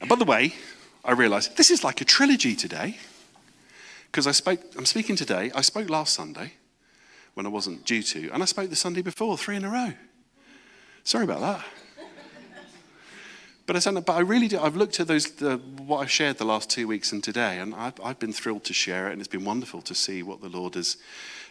And 0.00 0.08
by 0.08 0.16
the 0.16 0.24
way, 0.24 0.54
I 1.04 1.12
realize 1.12 1.48
this 1.50 1.70
is 1.70 1.84
like 1.84 2.00
a 2.00 2.04
trilogy 2.04 2.56
today. 2.56 2.98
Because 4.10 4.26
I 4.26 4.32
spoke, 4.32 4.60
I'm 4.76 4.84
speaking 4.84 5.16
today. 5.16 5.50
I 5.54 5.62
spoke 5.62 5.88
last 5.88 6.12
Sunday 6.12 6.52
when 7.34 7.46
I 7.46 7.48
wasn't 7.48 7.86
due 7.86 8.02
to, 8.02 8.30
and 8.30 8.42
I 8.42 8.46
spoke 8.46 8.68
the 8.68 8.76
Sunday 8.76 9.00
before, 9.00 9.38
three 9.38 9.56
in 9.56 9.64
a 9.64 9.70
row. 9.70 9.92
Sorry 11.02 11.24
about 11.24 11.40
that. 11.40 11.64
But 13.64 13.76
I, 13.76 13.78
said, 13.78 13.94
but 14.04 14.12
I 14.12 14.20
really 14.20 14.48
do. 14.48 14.58
I've 14.60 14.76
looked 14.76 15.00
at 15.00 15.06
those, 15.06 15.30
the, 15.36 15.56
what 15.56 16.00
I've 16.00 16.10
shared 16.10 16.36
the 16.36 16.44
last 16.44 16.68
two 16.68 16.86
weeks 16.86 17.12
and 17.12 17.22
today, 17.22 17.58
and 17.58 17.74
I've, 17.74 17.98
I've 18.04 18.18
been 18.18 18.32
thrilled 18.32 18.64
to 18.64 18.74
share 18.74 19.08
it, 19.08 19.12
and 19.12 19.20
it's 19.20 19.28
been 19.28 19.44
wonderful 19.44 19.80
to 19.82 19.94
see 19.94 20.22
what 20.22 20.42
the 20.42 20.48
Lord 20.48 20.74
has 20.74 20.96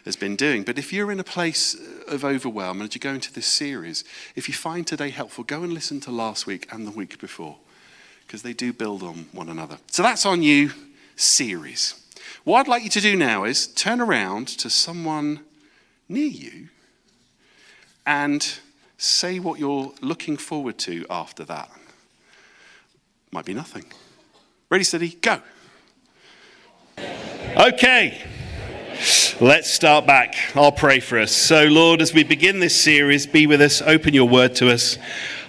has 0.04 0.16
been 0.16 0.36
doing. 0.36 0.62
But 0.62 0.78
if 0.78 0.92
you're 0.92 1.12
in 1.12 1.20
a 1.20 1.24
place 1.24 1.76
of 2.08 2.24
overwhelm 2.24 2.80
and 2.80 2.94
you 2.94 3.00
go 3.00 3.10
into 3.10 3.32
this 3.32 3.46
series, 3.46 4.04
if 4.34 4.48
you 4.48 4.54
find 4.54 4.86
today 4.86 5.10
helpful, 5.10 5.44
go 5.44 5.62
and 5.62 5.72
listen 5.72 6.00
to 6.00 6.10
last 6.10 6.46
week 6.46 6.66
and 6.72 6.86
the 6.86 6.90
week 6.90 7.20
before 7.20 7.56
because 8.26 8.42
they 8.42 8.52
do 8.52 8.72
build 8.72 9.02
on 9.02 9.26
one 9.32 9.48
another. 9.48 9.78
So 9.88 10.02
that's 10.02 10.26
our 10.26 10.36
new 10.36 10.70
series. 11.16 11.94
What 12.44 12.60
I'd 12.60 12.68
like 12.68 12.82
you 12.82 12.90
to 12.90 13.00
do 13.00 13.16
now 13.16 13.44
is 13.44 13.66
turn 13.66 14.00
around 14.00 14.48
to 14.48 14.70
someone 14.70 15.40
near 16.08 16.26
you 16.26 16.68
and 18.06 18.58
say 18.98 19.38
what 19.38 19.58
you're 19.60 19.92
looking 20.00 20.36
forward 20.36 20.78
to 20.78 21.06
after 21.10 21.44
that. 21.44 21.70
Might 23.30 23.44
be 23.44 23.54
nothing. 23.54 23.84
Ready, 24.70 24.84
steady, 24.84 25.10
go. 25.10 25.40
Okay. 27.56 28.22
Let's 29.42 29.68
start 29.68 30.06
back. 30.06 30.36
I'll 30.54 30.70
pray 30.70 31.00
for 31.00 31.18
us. 31.18 31.32
So, 31.32 31.64
Lord, 31.64 32.00
as 32.00 32.14
we 32.14 32.22
begin 32.22 32.60
this 32.60 32.80
series, 32.80 33.26
be 33.26 33.48
with 33.48 33.60
us, 33.60 33.82
open 33.82 34.14
your 34.14 34.28
word 34.28 34.54
to 34.54 34.70
us. 34.70 34.98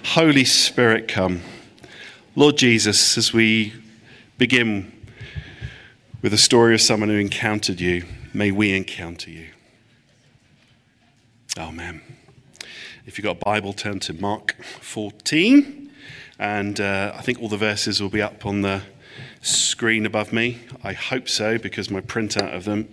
Holy 0.04 0.44
Spirit, 0.44 1.06
come. 1.06 1.42
Lord 2.34 2.56
Jesus, 2.56 3.16
as 3.16 3.32
we 3.32 3.72
begin 4.36 4.90
with 6.22 6.34
a 6.34 6.36
story 6.36 6.74
of 6.74 6.80
someone 6.80 7.08
who 7.08 7.18
encountered 7.18 7.80
you, 7.80 8.04
may 8.32 8.50
we 8.50 8.74
encounter 8.74 9.30
you. 9.30 9.46
Amen. 11.56 12.02
If 13.06 13.16
you've 13.16 13.24
got 13.24 13.36
a 13.36 13.44
Bible, 13.44 13.72
turn 13.72 14.00
to 14.00 14.12
Mark 14.12 14.56
14. 14.80 15.88
And 16.40 16.80
uh, 16.80 17.12
I 17.16 17.22
think 17.22 17.40
all 17.40 17.48
the 17.48 17.56
verses 17.56 18.02
will 18.02 18.10
be 18.10 18.22
up 18.22 18.44
on 18.44 18.62
the 18.62 18.82
screen 19.40 20.04
above 20.04 20.32
me. 20.32 20.62
I 20.82 20.94
hope 20.94 21.28
so, 21.28 21.58
because 21.58 21.90
my 21.90 22.00
printout 22.00 22.52
of 22.52 22.64
them 22.64 22.88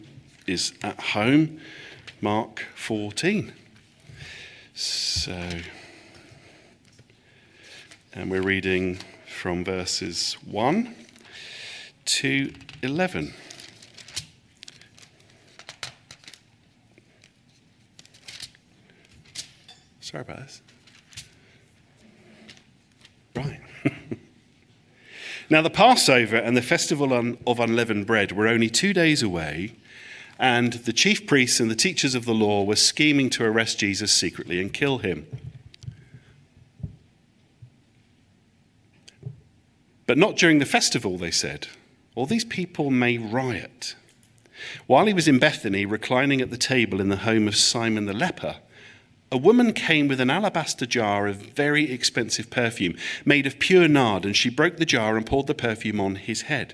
is 0.47 0.73
at 0.81 0.99
home, 0.99 1.59
Mark 2.21 2.65
14. 2.75 3.53
So, 4.73 5.49
and 8.13 8.31
we're 8.31 8.41
reading 8.41 8.99
from 9.27 9.63
verses 9.63 10.33
1 10.45 10.95
to 12.05 12.53
11. 12.81 13.33
Sorry 20.11 20.21
about 20.21 20.39
this. 20.39 20.61
Right. 23.33 23.61
now, 25.49 25.61
the 25.61 25.69
Passover 25.69 26.35
and 26.35 26.57
the 26.57 26.61
festival 26.61 27.13
of 27.13 27.59
unleavened 27.59 28.07
bread 28.07 28.33
were 28.33 28.47
only 28.47 28.69
two 28.69 28.93
days 28.93 29.23
away, 29.23 29.75
and 30.41 30.73
the 30.73 30.91
chief 30.91 31.27
priests 31.27 31.59
and 31.59 31.69
the 31.69 31.75
teachers 31.75 32.15
of 32.15 32.25
the 32.25 32.33
law 32.33 32.63
were 32.63 32.75
scheming 32.75 33.29
to 33.29 33.45
arrest 33.45 33.77
Jesus 33.77 34.11
secretly 34.11 34.59
and 34.59 34.73
kill 34.73 34.97
him. 34.97 35.27
But 40.07 40.17
not 40.17 40.37
during 40.37 40.57
the 40.57 40.65
festival, 40.65 41.19
they 41.19 41.29
said, 41.29 41.67
or 42.15 42.25
these 42.25 42.43
people 42.43 42.89
may 42.89 43.19
riot. 43.19 43.95
While 44.87 45.05
he 45.05 45.13
was 45.13 45.27
in 45.27 45.37
Bethany, 45.37 45.85
reclining 45.85 46.41
at 46.41 46.49
the 46.49 46.57
table 46.57 46.99
in 46.99 47.09
the 47.09 47.17
home 47.17 47.47
of 47.47 47.55
Simon 47.55 48.07
the 48.07 48.13
leper, 48.13 48.57
a 49.31 49.37
woman 49.37 49.73
came 49.73 50.07
with 50.07 50.19
an 50.19 50.31
alabaster 50.31 50.87
jar 50.87 51.27
of 51.27 51.37
very 51.37 51.91
expensive 51.91 52.49
perfume 52.49 52.97
made 53.25 53.45
of 53.45 53.59
pure 53.59 53.87
nard, 53.87 54.25
and 54.25 54.35
she 54.35 54.49
broke 54.49 54.77
the 54.77 54.85
jar 54.85 55.17
and 55.17 55.25
poured 55.25 55.45
the 55.45 55.53
perfume 55.53 55.99
on 55.99 56.15
his 56.15 56.43
head. 56.43 56.73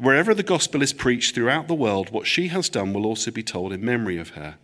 wherever 0.00 0.34
the 0.34 0.42
gospel 0.42 0.82
is 0.82 0.92
preached 0.92 1.34
throughout 1.34 1.68
the 1.68 1.74
world, 1.74 2.10
what 2.10 2.26
she 2.26 2.48
has 2.48 2.68
done 2.68 2.92
will 2.92 3.06
also 3.06 3.30
be 3.30 3.42
told 3.42 3.72
in 3.72 3.84
memory 3.84 4.18
of 4.18 4.30
her. 4.30 4.56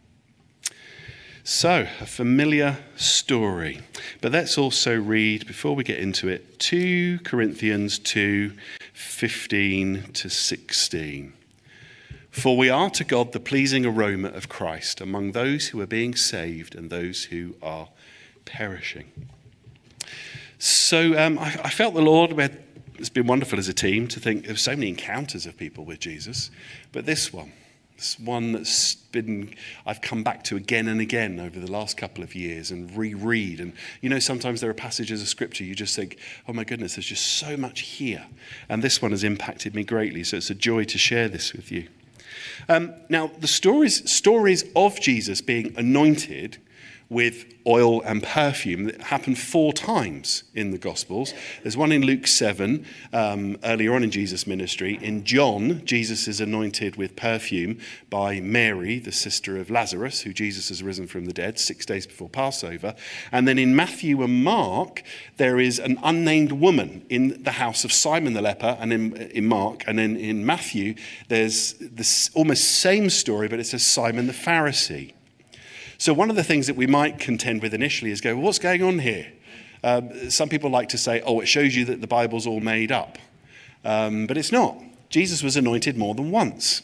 So, 1.44 1.86
a 2.00 2.06
familiar 2.06 2.78
story. 2.96 3.80
But 4.20 4.32
let's 4.32 4.58
also 4.58 4.96
read, 4.98 5.46
before 5.46 5.76
we 5.76 5.84
get 5.84 5.98
into 5.98 6.28
it, 6.28 6.58
2 6.58 7.20
Corinthians 7.22 8.00
2 8.00 8.52
15 8.92 10.12
to 10.14 10.28
16. 10.28 11.32
For 12.30 12.56
we 12.56 12.68
are 12.68 12.90
to 12.90 13.04
God 13.04 13.32
the 13.32 13.40
pleasing 13.40 13.86
aroma 13.86 14.28
of 14.28 14.48
Christ 14.48 15.00
among 15.00 15.32
those 15.32 15.68
who 15.68 15.80
are 15.80 15.86
being 15.86 16.16
saved 16.16 16.74
and 16.74 16.90
those 16.90 17.24
who 17.24 17.54
are 17.62 17.88
perishing. 18.44 19.12
So 20.58 21.16
um, 21.18 21.38
I, 21.38 21.60
I, 21.64 21.70
felt 21.70 21.94
the 21.94 22.02
Lord, 22.02 22.36
it's 22.98 23.08
been 23.08 23.26
wonderful 23.26 23.58
as 23.58 23.68
a 23.68 23.74
team 23.74 24.08
to 24.08 24.20
think 24.20 24.48
of 24.48 24.58
so 24.58 24.72
many 24.72 24.88
encounters 24.88 25.46
of 25.46 25.56
people 25.56 25.84
with 25.84 26.00
Jesus, 26.00 26.50
but 26.92 27.06
this 27.06 27.32
one, 27.32 27.52
this 27.96 28.18
one 28.18 28.52
that's 28.52 28.94
been, 28.94 29.54
I've 29.86 30.00
come 30.00 30.22
back 30.22 30.44
to 30.44 30.56
again 30.56 30.88
and 30.88 31.00
again 31.00 31.40
over 31.40 31.58
the 31.58 31.70
last 31.70 31.96
couple 31.96 32.22
of 32.22 32.34
years 32.34 32.70
and 32.70 32.94
reread. 32.96 33.60
And 33.60 33.72
you 34.02 34.10
know, 34.10 34.18
sometimes 34.18 34.60
there 34.60 34.70
are 34.70 34.74
passages 34.74 35.22
of 35.22 35.28
scripture 35.28 35.64
you 35.64 35.74
just 35.74 35.96
think, 35.96 36.18
oh 36.46 36.52
my 36.52 36.64
goodness, 36.64 36.96
there's 36.96 37.06
just 37.06 37.38
so 37.38 37.56
much 37.56 37.80
here. 37.80 38.26
And 38.68 38.82
this 38.82 39.00
one 39.00 39.12
has 39.12 39.24
impacted 39.24 39.74
me 39.74 39.84
greatly. 39.84 40.24
So 40.24 40.36
it's 40.36 40.50
a 40.50 40.54
joy 40.54 40.84
to 40.84 40.98
share 40.98 41.28
this 41.28 41.52
with 41.52 41.72
you. 41.72 41.88
Um, 42.68 42.94
now, 43.08 43.30
the 43.38 43.48
stories, 43.48 44.10
stories 44.10 44.64
of 44.74 45.00
Jesus 45.00 45.40
being 45.40 45.74
anointed 45.76 46.58
with 47.08 47.54
oil 47.66 48.02
and 48.02 48.22
perfume 48.22 48.84
that 48.84 49.00
happened 49.00 49.38
four 49.38 49.72
times 49.72 50.42
in 50.54 50.72
the 50.72 50.78
Gospels. 50.78 51.32
There's 51.62 51.76
one 51.76 51.92
in 51.92 52.02
Luke 52.02 52.26
7, 52.26 52.84
um, 53.12 53.58
earlier 53.62 53.94
on 53.94 54.02
in 54.02 54.10
Jesus' 54.10 54.46
ministry. 54.46 54.98
In 55.00 55.24
John, 55.24 55.84
Jesus 55.84 56.26
is 56.26 56.40
anointed 56.40 56.96
with 56.96 57.14
perfume 57.14 57.78
by 58.10 58.40
Mary, 58.40 58.98
the 58.98 59.12
sister 59.12 59.56
of 59.58 59.70
Lazarus, 59.70 60.22
who 60.22 60.32
Jesus 60.32 60.68
has 60.68 60.82
risen 60.82 61.06
from 61.06 61.26
the 61.26 61.32
dead 61.32 61.58
six 61.58 61.86
days 61.86 62.06
before 62.06 62.28
Passover. 62.28 62.94
And 63.30 63.46
then 63.46 63.58
in 63.58 63.76
Matthew 63.76 64.22
and 64.22 64.42
Mark, 64.42 65.02
there 65.36 65.60
is 65.60 65.78
an 65.78 65.98
unnamed 66.02 66.52
woman 66.52 67.06
in 67.08 67.42
the 67.42 67.52
house 67.52 67.84
of 67.84 67.92
Simon 67.92 68.32
the 68.32 68.42
leper, 68.42 68.76
and 68.80 68.92
in, 68.92 69.16
in 69.16 69.46
Mark. 69.46 69.84
And 69.86 69.98
then 69.98 70.16
in 70.16 70.44
Matthew, 70.44 70.96
there's 71.28 71.74
this 71.74 72.30
almost 72.34 72.80
same 72.80 73.10
story, 73.10 73.46
but 73.48 73.60
it 73.60 73.64
says 73.64 73.86
Simon 73.86 74.26
the 74.26 74.32
Pharisee. 74.32 75.12
So, 75.98 76.12
one 76.12 76.30
of 76.30 76.36
the 76.36 76.44
things 76.44 76.66
that 76.66 76.76
we 76.76 76.86
might 76.86 77.18
contend 77.18 77.62
with 77.62 77.72
initially 77.72 78.10
is 78.10 78.20
go, 78.20 78.34
well, 78.34 78.44
what's 78.44 78.58
going 78.58 78.82
on 78.82 78.98
here? 78.98 79.26
Um, 79.82 80.30
some 80.30 80.48
people 80.48 80.70
like 80.70 80.88
to 80.90 80.98
say, 80.98 81.20
oh, 81.22 81.40
it 81.40 81.46
shows 81.46 81.74
you 81.76 81.84
that 81.86 82.00
the 82.00 82.06
Bible's 82.06 82.46
all 82.46 82.60
made 82.60 82.90
up. 82.90 83.18
Um, 83.84 84.26
but 84.26 84.36
it's 84.36 84.52
not. 84.52 84.76
Jesus 85.10 85.42
was 85.42 85.56
anointed 85.56 85.96
more 85.96 86.14
than 86.14 86.30
once. 86.30 86.82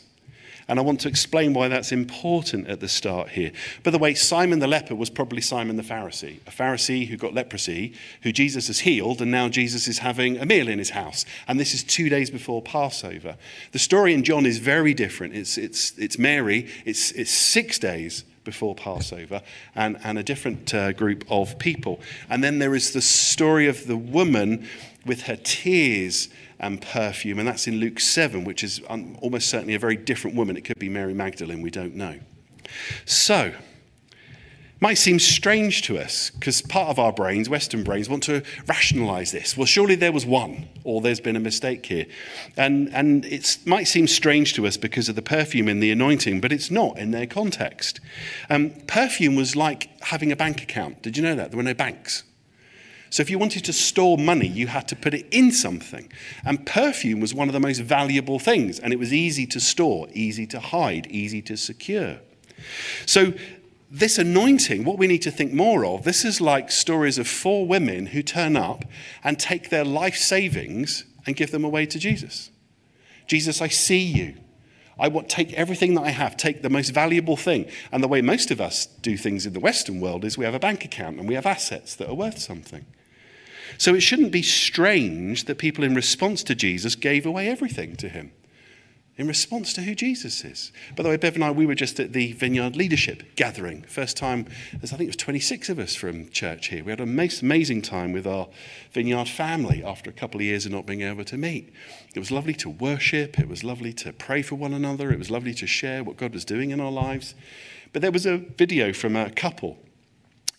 And 0.69 0.78
I 0.78 0.83
want 0.83 1.00
to 1.00 1.09
explain 1.09 1.52
why 1.52 1.66
that's 1.69 1.90
important 1.90 2.69
at 2.69 2.78
the 2.81 2.88
start 2.88 3.31
here. 3.31 3.50
By 3.83 3.90
the 3.90 3.99
way, 3.99 4.14
Simon 4.14 4.61
the 4.61 4.69
leper 4.69 4.95
was 4.95 5.11
probably 5.11 5.42
Simon 5.42 5.76
the 5.76 5.83
Pharisee, 5.83 6.38
a 6.47 6.50
Pharisee 6.50 7.09
who 7.09 7.16
got 7.16 7.35
leprosy, 7.35 7.92
who 8.23 8.33
Jesus 8.33 8.69
has 8.69 8.81
healed, 8.81 9.21
and 9.21 9.31
now 9.31 9.49
Jesus 9.49 9.88
is 9.88 9.99
having 9.99 10.38
a 10.38 10.47
meal 10.47 10.69
in 10.69 10.78
his 10.78 10.90
house. 10.90 11.25
And 11.49 11.59
this 11.59 11.75
is 11.75 11.83
two 11.83 12.09
days 12.09 12.31
before 12.31 12.62
Passover. 12.62 13.37
The 13.73 13.81
story 13.81 14.14
in 14.14 14.23
John 14.23 14.47
is 14.47 14.59
very 14.59 14.95
different. 14.95 15.35
It's, 15.35 15.59
it's, 15.59 15.99
it's 15.99 16.19
Mary, 16.19 16.71
it's, 16.85 17.11
it's 17.12 17.33
six 17.33 17.78
days 17.81 18.25
before 18.44 18.75
Passover, 18.75 19.42
and, 19.75 19.99
and 20.04 20.18
a 20.18 20.22
different 20.22 20.75
uh, 20.75 20.92
group 20.92 21.25
of 21.30 21.58
people. 21.58 22.00
And 22.28 22.42
then 22.42 22.58
there 22.58 22.75
is 22.75 22.92
the 22.92 23.00
story 23.00 23.68
of 23.68 23.87
the 23.87 23.96
woman 23.96 24.68
with 25.06 25.22
her 25.22 25.37
tears 25.37 26.28
and 26.58 26.80
perfume, 26.80 27.38
and 27.38 27.49
that's 27.49 27.66
in 27.66 27.76
Luke 27.76 27.99
7, 27.99 28.44
which 28.44 28.62
is 28.62 28.80
almost 28.88 29.49
certainly 29.49 29.75
a 29.75 29.78
very 29.78 29.96
different 29.96 30.37
woman. 30.37 30.56
It 30.56 30.64
could 30.64 30.78
be 30.78 30.88
Mary 30.88 31.14
Magdalene, 31.14 31.61
we 31.61 31.70
don't 31.70 31.96
know. 31.96 32.18
So, 33.04 33.52
might 34.83 34.99
seem 34.99 35.21
strange 35.21 35.83
to 35.83 35.97
us 35.97 36.31
because 36.31 36.61
part 36.61 36.89
of 36.89 36.99
our 36.99 37.12
brains, 37.12 37.49
Western 37.49 37.85
brains, 37.85 38.09
want 38.09 38.25
to 38.25 38.43
rationalize 38.67 39.31
this. 39.31 39.57
Well, 39.57 39.65
surely 39.65 39.95
there 39.95 40.11
was 40.11 40.27
one, 40.27 40.69
or 40.83 41.01
there's 41.01 41.21
been 41.21 41.37
a 41.37 41.41
mistake 41.41 41.87
here. 41.87 42.07
And, 42.57 42.93
and 42.93 43.25
it 43.25 43.59
might 43.65 43.85
seem 43.85 44.09
strange 44.09 44.55
to 44.55 44.67
us 44.67 44.77
because 44.77 45.09
of 45.09 45.15
the 45.15 45.23
perfume 45.23 45.69
in 45.69 45.79
the 45.79 45.93
anointing, 45.93 46.41
but 46.41 46.51
it's 46.51 46.69
not 46.69 46.99
in 46.99 47.12
their 47.12 47.29
context. 47.29 48.01
Um, 48.51 48.71
perfume 48.89 49.37
was 49.37 49.55
like 49.55 49.89
having 50.03 50.33
a 50.33 50.37
bank 50.37 50.65
account. 50.65 51.01
Did 51.01 51.17
you 51.17 51.23
know 51.23 51.37
that? 51.37 51.53
There 51.53 51.59
were 51.59 51.62
no 51.62 51.75
banks. 51.75 52.25
So 53.09 53.21
if 53.21 53.31
you 53.31 53.39
wanted 53.39 53.65
to 53.67 53.73
store 53.73 54.19
money, 54.19 54.49
you 54.49 54.67
had 54.67 54.89
to 54.89 54.97
put 54.97 55.15
it 55.15 55.29
in 55.31 55.53
something. 55.53 56.11
And 56.45 56.67
perfume 56.67 57.21
was 57.21 57.33
one 57.33 57.49
of 57.49 57.53
the 57.53 57.61
most 57.61 57.79
valuable 57.79 58.41
things, 58.41 58.81
and 58.81 58.93
it 58.93 58.99
was 58.99 59.12
easy 59.12 59.47
to 59.47 59.61
store, 59.61 60.09
easy 60.12 60.45
to 60.49 60.59
hide, 60.59 61.07
easy 61.07 61.41
to 61.43 61.57
secure. 61.57 62.17
So 63.07 63.35
this 63.92 64.16
anointing, 64.16 64.84
what 64.84 64.96
we 64.96 65.06
need 65.06 65.20
to 65.20 65.30
think 65.30 65.52
more 65.52 65.84
of, 65.84 66.04
this 66.04 66.25
is 66.25 66.40
like 66.40 66.70
stories 66.70 67.18
of 67.18 67.28
four 67.28 67.66
women 67.66 68.06
who 68.06 68.22
turn 68.22 68.56
up 68.56 68.87
and 69.22 69.38
take 69.38 69.68
their 69.68 69.84
life 69.84 70.16
savings 70.16 71.04
and 71.26 71.37
give 71.37 71.50
them 71.50 71.62
away 71.62 71.84
to 71.84 71.99
Jesus. 71.99 72.50
Jesus, 73.26 73.61
I 73.61 73.68
see 73.68 74.02
you. 74.02 74.34
I 74.99 75.08
want 75.08 75.28
take 75.28 75.52
everything 75.52 75.94
that 75.94 76.04
I 76.04 76.11
have, 76.11 76.38
take 76.38 76.62
the 76.62 76.70
most 76.70 76.88
valuable 76.88 77.37
thing. 77.37 77.70
And 77.92 78.02
the 78.02 78.08
way 78.08 78.22
most 78.22 78.50
of 78.50 78.62
us 78.62 78.87
do 78.87 79.18
things 79.18 79.44
in 79.44 79.52
the 79.52 79.61
Western 79.61 80.00
world 80.00 80.25
is 80.25 80.38
we 80.38 80.46
have 80.46 80.54
a 80.54 80.58
bank 80.58 80.87
account 80.87 81.18
and 81.18 81.28
we 81.28 81.34
have 81.34 81.44
assets 81.44 81.94
that 81.96 82.08
are 82.08 82.14
worth 82.14 82.38
something. 82.38 82.87
So 83.76 83.94
it 83.94 84.00
shouldn't 84.00 84.32
be 84.32 84.42
strange 84.42 85.44
that 85.44 85.58
people 85.58 85.84
in 85.84 85.94
response 85.94 86.42
to 86.44 86.54
Jesus 86.54 86.94
gave 86.94 87.26
away 87.26 87.49
everything 87.49 87.96
to 87.96 88.08
him 88.08 88.32
in 89.19 89.28
response 89.28 89.75
to 89.75 89.83
who 89.83 89.95
Jesus 89.95 90.42
is. 90.45 90.73
By 90.97 91.02
the 91.02 91.11
way, 91.11 91.16
Bev 91.16 91.35
and 91.35 91.45
I, 91.45 91.50
we 91.50 91.66
were 91.66 91.75
just 91.75 92.00
at 92.00 92.14
the 92.14 92.33
Vineyard 92.33 92.76
Leadership 92.76 93.37
Gathering. 93.37 93.83
First 93.83 94.16
time, 94.16 94.47
there's 94.73 94.92
I 94.92 94.97
think 94.97 95.09
it 95.09 95.11
was 95.11 95.16
26 95.16 95.69
of 95.69 95.78
us 95.78 95.95
from 95.95 96.31
church 96.31 96.69
here. 96.69 96.83
We 96.83 96.90
had 96.90 97.00
an 97.00 97.19
amazing 97.19 97.83
time 97.83 98.12
with 98.12 98.26
our 98.26 98.49
Vineyard 98.92 99.28
family 99.28 99.85
after 99.85 100.09
a 100.09 100.14
couple 100.14 100.40
of 100.40 100.45
years 100.45 100.64
of 100.64 100.73
not 100.73 100.87
being 100.87 101.02
able 101.02 101.25
to 101.25 101.37
meet. 101.37 101.73
It 102.14 102.19
was 102.19 102.31
lovely 102.31 102.54
to 102.54 102.71
worship. 102.71 103.38
It 103.38 103.49
was 103.49 103.62
lovely 103.62 103.92
to 103.95 104.14
pray 104.14 104.40
for 104.40 104.54
one 104.54 104.73
another. 104.73 105.12
It 105.12 105.19
was 105.19 105.31
lovely 105.31 105.54
to 105.54 105.66
share 105.66 106.02
what 106.02 106.16
God 106.16 106.33
was 106.33 106.47
doing 106.47 106.71
in 106.71 106.81
our 106.81 106.90
lives. 106.90 107.35
But 107.92 108.00
there 108.00 108.12
was 108.12 108.25
a 108.25 108.38
video 108.38 108.95
from 108.95 109.14
a 109.14 109.31
couple 109.31 109.78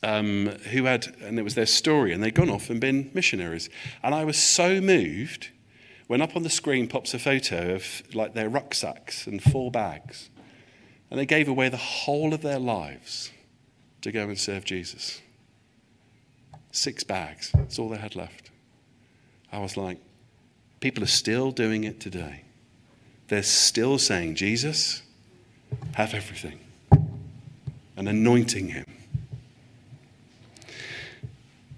um, 0.03 0.47
who 0.71 0.83
had, 0.83 1.15
and 1.21 1.39
it 1.39 1.43
was 1.43 1.55
their 1.55 1.65
story, 1.65 2.13
and 2.13 2.21
they'd 2.21 2.35
gone 2.35 2.49
off 2.49 2.69
and 2.69 2.79
been 2.79 3.09
missionaries. 3.13 3.69
And 4.03 4.13
I 4.13 4.25
was 4.25 4.37
so 4.37 4.79
moved 4.79 5.49
when 6.07 6.21
up 6.21 6.35
on 6.35 6.43
the 6.43 6.49
screen 6.49 6.87
pops 6.87 7.13
a 7.13 7.19
photo 7.19 7.75
of 7.75 8.03
like 8.13 8.33
their 8.33 8.49
rucksacks 8.49 9.27
and 9.27 9.41
four 9.41 9.71
bags. 9.71 10.29
And 11.09 11.19
they 11.19 11.25
gave 11.25 11.47
away 11.47 11.69
the 11.69 11.77
whole 11.77 12.33
of 12.33 12.41
their 12.41 12.59
lives 12.59 13.31
to 14.01 14.11
go 14.11 14.23
and 14.23 14.37
serve 14.37 14.65
Jesus. 14.65 15.21
Six 16.71 17.03
bags. 17.03 17.51
That's 17.53 17.77
all 17.77 17.89
they 17.89 17.97
had 17.97 18.15
left. 18.15 18.49
I 19.51 19.59
was 19.59 19.77
like, 19.77 19.99
people 20.79 21.03
are 21.03 21.07
still 21.07 21.51
doing 21.51 21.83
it 21.83 21.99
today. 21.99 22.41
They're 23.27 23.43
still 23.43 23.99
saying, 23.99 24.35
Jesus, 24.35 25.03
have 25.93 26.13
everything, 26.13 26.59
and 27.95 28.09
anointing 28.09 28.69
him. 28.69 28.85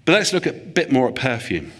But 0.04 0.12
let's 0.12 0.32
look 0.32 0.46
a 0.46 0.52
bit 0.52 0.90
more 0.90 1.08
at 1.08 1.14
perfume. 1.14 1.72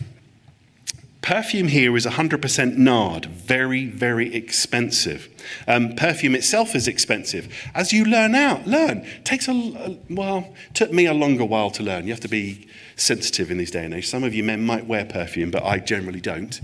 Perfume 1.26 1.66
here 1.66 1.96
is 1.96 2.06
100% 2.06 2.76
nard, 2.76 3.24
very, 3.26 3.86
very 3.86 4.32
expensive. 4.32 5.28
Um, 5.66 5.96
perfume 5.96 6.36
itself 6.36 6.76
is 6.76 6.86
expensive. 6.86 7.52
As 7.74 7.92
you 7.92 8.04
learn 8.04 8.36
out, 8.36 8.64
learn. 8.64 9.04
Takes 9.24 9.48
a, 9.48 9.98
well, 10.08 10.54
took 10.72 10.92
me 10.92 11.04
a 11.04 11.12
longer 11.12 11.44
while 11.44 11.72
to 11.72 11.82
learn. 11.82 12.04
You 12.04 12.12
have 12.12 12.20
to 12.20 12.28
be 12.28 12.68
sensitive 12.94 13.50
in 13.50 13.58
these 13.58 13.72
day 13.72 13.84
and 13.84 13.92
age. 13.92 14.06
Some 14.06 14.22
of 14.22 14.34
you 14.34 14.44
men 14.44 14.64
might 14.64 14.86
wear 14.86 15.04
perfume, 15.04 15.50
but 15.50 15.64
I 15.64 15.80
generally 15.80 16.20
don't. 16.20 16.60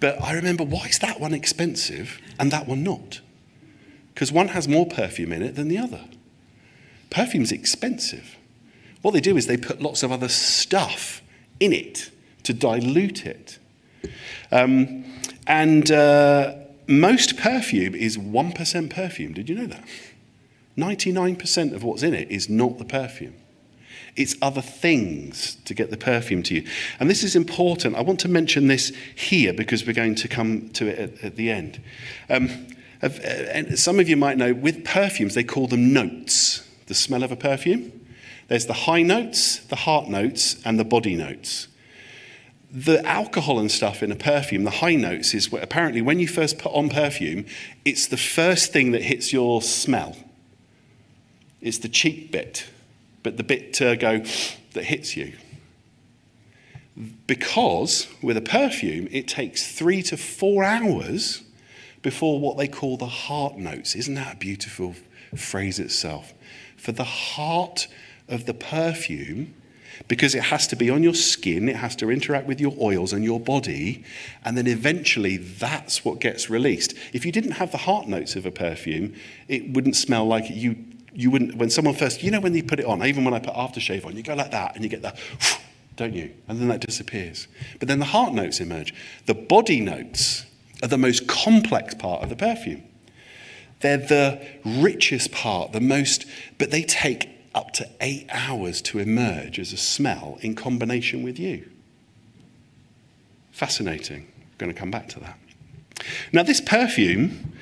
But 0.00 0.18
I 0.22 0.32
remember, 0.32 0.64
why 0.64 0.86
is 0.86 0.98
that 1.00 1.20
one 1.20 1.34
expensive 1.34 2.22
and 2.38 2.50
that 2.52 2.66
one 2.66 2.82
not? 2.82 3.20
Because 4.14 4.32
one 4.32 4.48
has 4.48 4.66
more 4.66 4.86
perfume 4.86 5.30
in 5.30 5.42
it 5.42 5.56
than 5.56 5.68
the 5.68 5.76
other. 5.76 6.06
Perfume's 7.10 7.52
expensive. 7.52 8.38
What 9.02 9.10
they 9.10 9.20
do 9.20 9.36
is 9.36 9.46
they 9.46 9.58
put 9.58 9.82
lots 9.82 10.02
of 10.02 10.10
other 10.10 10.28
stuff 10.28 11.20
in 11.60 11.74
it 11.74 12.10
to 12.44 12.54
dilute 12.54 13.26
it. 13.26 13.58
Um, 14.52 15.04
and 15.46 15.90
uh, 15.90 16.54
most 16.86 17.36
perfume 17.36 17.94
is 17.94 18.16
1% 18.18 18.90
perfume. 18.90 19.32
Did 19.32 19.48
you 19.48 19.54
know 19.54 19.66
that? 19.66 19.84
99% 20.76 21.74
of 21.74 21.82
what's 21.82 22.02
in 22.02 22.14
it 22.14 22.30
is 22.30 22.48
not 22.48 22.78
the 22.78 22.84
perfume. 22.84 23.34
It's 24.16 24.34
other 24.42 24.60
things 24.60 25.56
to 25.66 25.74
get 25.74 25.90
the 25.90 25.96
perfume 25.96 26.42
to 26.44 26.54
you. 26.56 26.66
And 26.98 27.08
this 27.08 27.22
is 27.22 27.36
important. 27.36 27.96
I 27.96 28.00
want 28.00 28.20
to 28.20 28.28
mention 28.28 28.66
this 28.66 28.92
here 29.14 29.52
because 29.52 29.86
we're 29.86 29.92
going 29.92 30.16
to 30.16 30.28
come 30.28 30.70
to 30.70 30.88
it 30.88 30.98
at, 30.98 31.24
at 31.24 31.36
the 31.36 31.50
end. 31.50 31.80
Um, 32.28 32.66
uh, 33.02 33.08
some 33.76 33.98
of 33.98 34.08
you 34.08 34.16
might 34.16 34.36
know 34.36 34.52
with 34.52 34.84
perfumes, 34.84 35.34
they 35.34 35.44
call 35.44 35.68
them 35.68 35.92
notes, 35.92 36.68
the 36.86 36.94
smell 36.94 37.22
of 37.22 37.32
a 37.32 37.36
perfume. 37.36 37.92
There's 38.48 38.66
the 38.66 38.72
high 38.72 39.02
notes, 39.02 39.58
the 39.58 39.76
heart 39.76 40.08
notes, 40.08 40.60
and 40.64 40.78
the 40.78 40.84
body 40.84 41.14
notes 41.14 41.68
the 42.72 43.04
alcohol 43.04 43.58
and 43.58 43.70
stuff 43.70 44.02
in 44.02 44.12
a 44.12 44.16
perfume, 44.16 44.64
the 44.64 44.70
high 44.70 44.94
notes, 44.94 45.34
is 45.34 45.50
where 45.50 45.62
apparently 45.62 46.00
when 46.00 46.20
you 46.20 46.28
first 46.28 46.58
put 46.58 46.72
on 46.72 46.88
perfume, 46.88 47.46
it's 47.84 48.06
the 48.06 48.16
first 48.16 48.72
thing 48.72 48.92
that 48.92 49.02
hits 49.02 49.32
your 49.32 49.60
smell. 49.60 50.16
It's 51.60 51.78
the 51.78 51.88
cheap 51.88 52.30
bit, 52.30 52.66
but 53.22 53.36
the 53.36 53.42
bit 53.42 53.74
to 53.74 53.96
go 53.96 54.22
that 54.72 54.84
hits 54.84 55.16
you. 55.16 55.32
Because 57.26 58.06
with 58.22 58.36
a 58.36 58.42
perfume, 58.42 59.08
it 59.10 59.26
takes 59.26 59.72
three 59.72 60.02
to 60.04 60.16
four 60.16 60.62
hours 60.64 61.42
before 62.02 62.40
what 62.40 62.56
they 62.56 62.68
call 62.68 62.96
the 62.96 63.06
heart 63.06 63.56
notes. 63.56 63.94
Isn't 63.94 64.14
that 64.14 64.34
a 64.34 64.38
beautiful 64.38 64.94
phrase 65.36 65.78
itself? 65.78 66.32
For 66.76 66.92
the 66.92 67.04
heart 67.04 67.88
of 68.28 68.46
the 68.46 68.54
perfume 68.54 69.54
because 70.08 70.34
it 70.34 70.42
has 70.44 70.66
to 70.68 70.76
be 70.76 70.90
on 70.90 71.02
your 71.02 71.14
skin, 71.14 71.68
it 71.68 71.76
has 71.76 71.94
to 71.96 72.10
interact 72.10 72.46
with 72.46 72.60
your 72.60 72.74
oils 72.80 73.12
and 73.12 73.24
your 73.24 73.40
body, 73.40 74.04
and 74.44 74.56
then 74.56 74.66
eventually 74.66 75.36
that's 75.36 76.04
what 76.04 76.20
gets 76.20 76.50
released. 76.50 76.94
If 77.12 77.24
you 77.24 77.32
didn't 77.32 77.52
have 77.52 77.72
the 77.72 77.78
heart 77.78 78.08
notes 78.08 78.36
of 78.36 78.46
a 78.46 78.50
perfume, 78.50 79.14
it 79.48 79.72
wouldn't 79.72 79.96
smell 79.96 80.26
like 80.26 80.50
you. 80.50 80.76
You 81.12 81.30
wouldn't, 81.30 81.56
when 81.56 81.70
someone 81.70 81.94
first, 81.94 82.22
you 82.22 82.30
know, 82.30 82.40
when 82.40 82.54
you 82.54 82.62
put 82.62 82.78
it 82.78 82.86
on, 82.86 83.04
even 83.04 83.24
when 83.24 83.34
I 83.34 83.40
put 83.40 83.54
aftershave 83.54 84.06
on, 84.06 84.16
you 84.16 84.22
go 84.22 84.34
like 84.34 84.52
that 84.52 84.76
and 84.76 84.84
you 84.84 84.88
get 84.88 85.02
that, 85.02 85.18
don't 85.96 86.14
you? 86.14 86.32
And 86.46 86.60
then 86.60 86.68
that 86.68 86.80
disappears. 86.80 87.48
But 87.80 87.88
then 87.88 87.98
the 87.98 88.04
heart 88.04 88.32
notes 88.32 88.60
emerge. 88.60 88.94
The 89.26 89.34
body 89.34 89.80
notes 89.80 90.46
are 90.82 90.88
the 90.88 90.98
most 90.98 91.26
complex 91.26 91.94
part 91.94 92.22
of 92.22 92.28
the 92.28 92.36
perfume. 92.36 92.84
They're 93.80 93.98
the 93.98 94.46
richest 94.64 95.32
part, 95.32 95.72
the 95.72 95.80
most, 95.80 96.26
but 96.58 96.70
they 96.70 96.82
take 96.82 97.28
up 97.54 97.72
to 97.72 97.88
eight 98.00 98.26
hours 98.30 98.80
to 98.82 98.98
emerge 98.98 99.58
as 99.58 99.72
a 99.72 99.76
smell 99.76 100.38
in 100.40 100.54
combination 100.54 101.22
with 101.22 101.38
you. 101.38 101.68
Fascinating. 103.50 104.28
I'm 104.36 104.56
going 104.58 104.72
to 104.72 104.78
come 104.78 104.90
back 104.90 105.08
to 105.10 105.20
that. 105.20 105.38
Now, 106.32 106.42
this 106.42 106.60
perfume, 106.60 107.54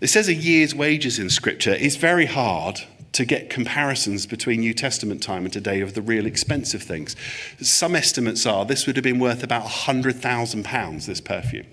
it 0.00 0.08
says 0.08 0.28
a 0.28 0.34
year's 0.34 0.74
wages 0.74 1.18
in 1.18 1.30
Scripture, 1.30 1.74
is 1.74 1.96
very 1.96 2.26
hard 2.26 2.80
to 3.12 3.24
get 3.24 3.50
comparisons 3.50 4.26
between 4.26 4.60
New 4.60 4.72
Testament 4.72 5.22
time 5.22 5.44
and 5.44 5.52
today 5.52 5.80
of 5.80 5.94
the 5.94 6.02
real 6.02 6.26
expensive 6.26 6.82
things. 6.82 7.16
Some 7.60 7.94
estimates 7.96 8.46
are 8.46 8.64
this 8.64 8.86
would 8.86 8.96
have 8.96 9.02
been 9.02 9.18
worth 9.18 9.42
about 9.42 9.64
£100,000, 9.66 11.06
this 11.06 11.20
perfume. 11.20 11.66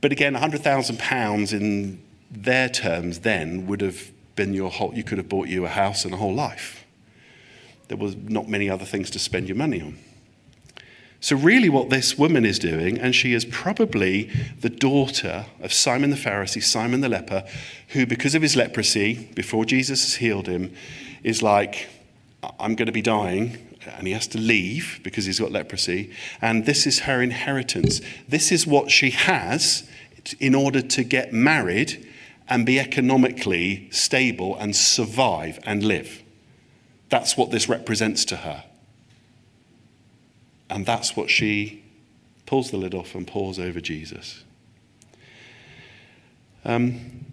But 0.00 0.12
again, 0.12 0.34
£100,000 0.34 1.52
in 1.52 2.02
their 2.30 2.68
terms 2.68 3.20
then 3.20 3.66
would 3.66 3.82
have 3.82 4.10
been 4.36 4.54
your 4.54 4.70
whole, 4.70 4.94
you 4.94 5.04
could 5.04 5.18
have 5.18 5.28
bought 5.28 5.48
you 5.48 5.64
a 5.64 5.68
house 5.68 6.04
and 6.04 6.14
a 6.14 6.16
whole 6.16 6.34
life. 6.34 6.84
There 7.88 7.96
was 7.96 8.16
not 8.16 8.48
many 8.48 8.70
other 8.70 8.84
things 8.84 9.10
to 9.10 9.18
spend 9.18 9.48
your 9.48 9.56
money 9.56 9.80
on. 9.80 9.98
So, 11.22 11.36
really, 11.36 11.68
what 11.68 11.90
this 11.90 12.16
woman 12.16 12.46
is 12.46 12.58
doing, 12.58 12.98
and 12.98 13.14
she 13.14 13.34
is 13.34 13.44
probably 13.44 14.30
the 14.60 14.70
daughter 14.70 15.44
of 15.60 15.70
Simon 15.70 16.08
the 16.08 16.16
Pharisee, 16.16 16.62
Simon 16.62 17.02
the 17.02 17.10
leper, 17.10 17.44
who, 17.88 18.06
because 18.06 18.34
of 18.34 18.40
his 18.40 18.56
leprosy, 18.56 19.28
before 19.34 19.66
Jesus 19.66 20.02
has 20.02 20.14
healed 20.14 20.46
him, 20.46 20.72
is 21.22 21.42
like, 21.42 21.88
I'm 22.58 22.74
going 22.74 22.86
to 22.86 22.92
be 22.92 23.02
dying, 23.02 23.58
and 23.98 24.06
he 24.06 24.14
has 24.14 24.26
to 24.28 24.38
leave 24.38 25.00
because 25.02 25.26
he's 25.26 25.38
got 25.38 25.52
leprosy. 25.52 26.10
And 26.40 26.64
this 26.64 26.86
is 26.86 27.00
her 27.00 27.20
inheritance. 27.20 28.00
This 28.26 28.50
is 28.50 28.66
what 28.66 28.90
she 28.90 29.10
has 29.10 29.86
in 30.38 30.54
order 30.54 30.80
to 30.80 31.04
get 31.04 31.34
married 31.34 32.06
and 32.50 32.66
be 32.66 32.80
economically 32.80 33.88
stable 33.92 34.56
and 34.56 34.74
survive 34.74 35.60
and 35.64 35.84
live. 35.84 36.22
That's 37.08 37.36
what 37.36 37.52
this 37.52 37.68
represents 37.68 38.24
to 38.26 38.36
her. 38.38 38.64
And 40.68 40.84
that's 40.84 41.16
what 41.16 41.30
she 41.30 41.84
pulls 42.46 42.72
the 42.72 42.76
lid 42.76 42.94
off 42.94 43.14
and 43.14 43.26
pours 43.26 43.60
over 43.60 43.80
Jesus. 43.80 44.42
Um, 46.64 47.24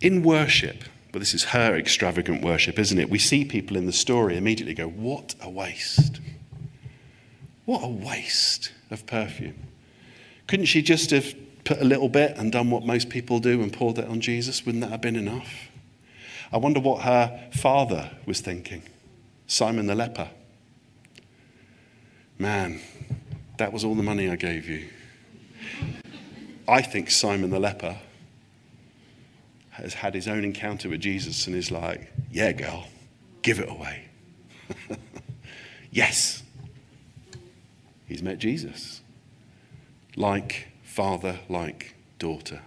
in 0.00 0.22
worship, 0.22 0.84
but 1.12 1.18
this 1.18 1.34
is 1.34 1.44
her 1.44 1.76
extravagant 1.76 2.42
worship, 2.42 2.78
isn't 2.78 2.98
it? 2.98 3.10
We 3.10 3.18
see 3.18 3.44
people 3.44 3.76
in 3.76 3.86
the 3.86 3.92
story 3.92 4.36
immediately 4.38 4.74
go, 4.74 4.88
What 4.88 5.34
a 5.40 5.50
waste! 5.50 6.20
What 7.64 7.84
a 7.84 7.88
waste 7.88 8.72
of 8.90 9.06
perfume. 9.06 9.68
Couldn't 10.48 10.66
she 10.66 10.82
just 10.82 11.10
have 11.10 11.34
put 11.64 11.80
a 11.80 11.84
little 11.84 12.08
bit 12.08 12.36
and 12.36 12.50
done 12.50 12.70
what 12.70 12.84
most 12.84 13.08
people 13.08 13.38
do 13.38 13.62
and 13.62 13.72
poured 13.72 13.98
it 13.98 14.08
on 14.08 14.20
Jesus, 14.20 14.64
wouldn't 14.66 14.82
that 14.82 14.90
have 14.90 15.00
been 15.00 15.16
enough? 15.16 15.68
I 16.52 16.58
wonder 16.58 16.80
what 16.80 17.02
her 17.02 17.48
father 17.52 18.10
was 18.26 18.40
thinking. 18.40 18.82
Simon 19.46 19.86
the 19.86 19.94
leper. 19.94 20.28
Man, 22.38 22.80
that 23.58 23.72
was 23.72 23.84
all 23.84 23.94
the 23.94 24.02
money 24.02 24.28
I 24.28 24.36
gave 24.36 24.68
you. 24.68 24.88
I 26.66 26.82
think 26.82 27.10
Simon 27.10 27.50
the 27.50 27.60
leper 27.60 27.96
has 29.70 29.94
had 29.94 30.14
his 30.14 30.28
own 30.28 30.44
encounter 30.44 30.88
with 30.88 31.00
Jesus 31.00 31.46
and 31.46 31.56
is 31.56 31.70
like, 31.70 32.12
yeah, 32.30 32.52
girl, 32.52 32.86
give 33.42 33.58
it 33.58 33.68
away. 33.68 34.04
yes. 35.90 36.42
He's 38.06 38.22
met 38.22 38.38
Jesus. 38.38 39.00
Like 40.16 40.71
father 40.92 41.40
like 41.48 41.94
daughter. 42.18 42.60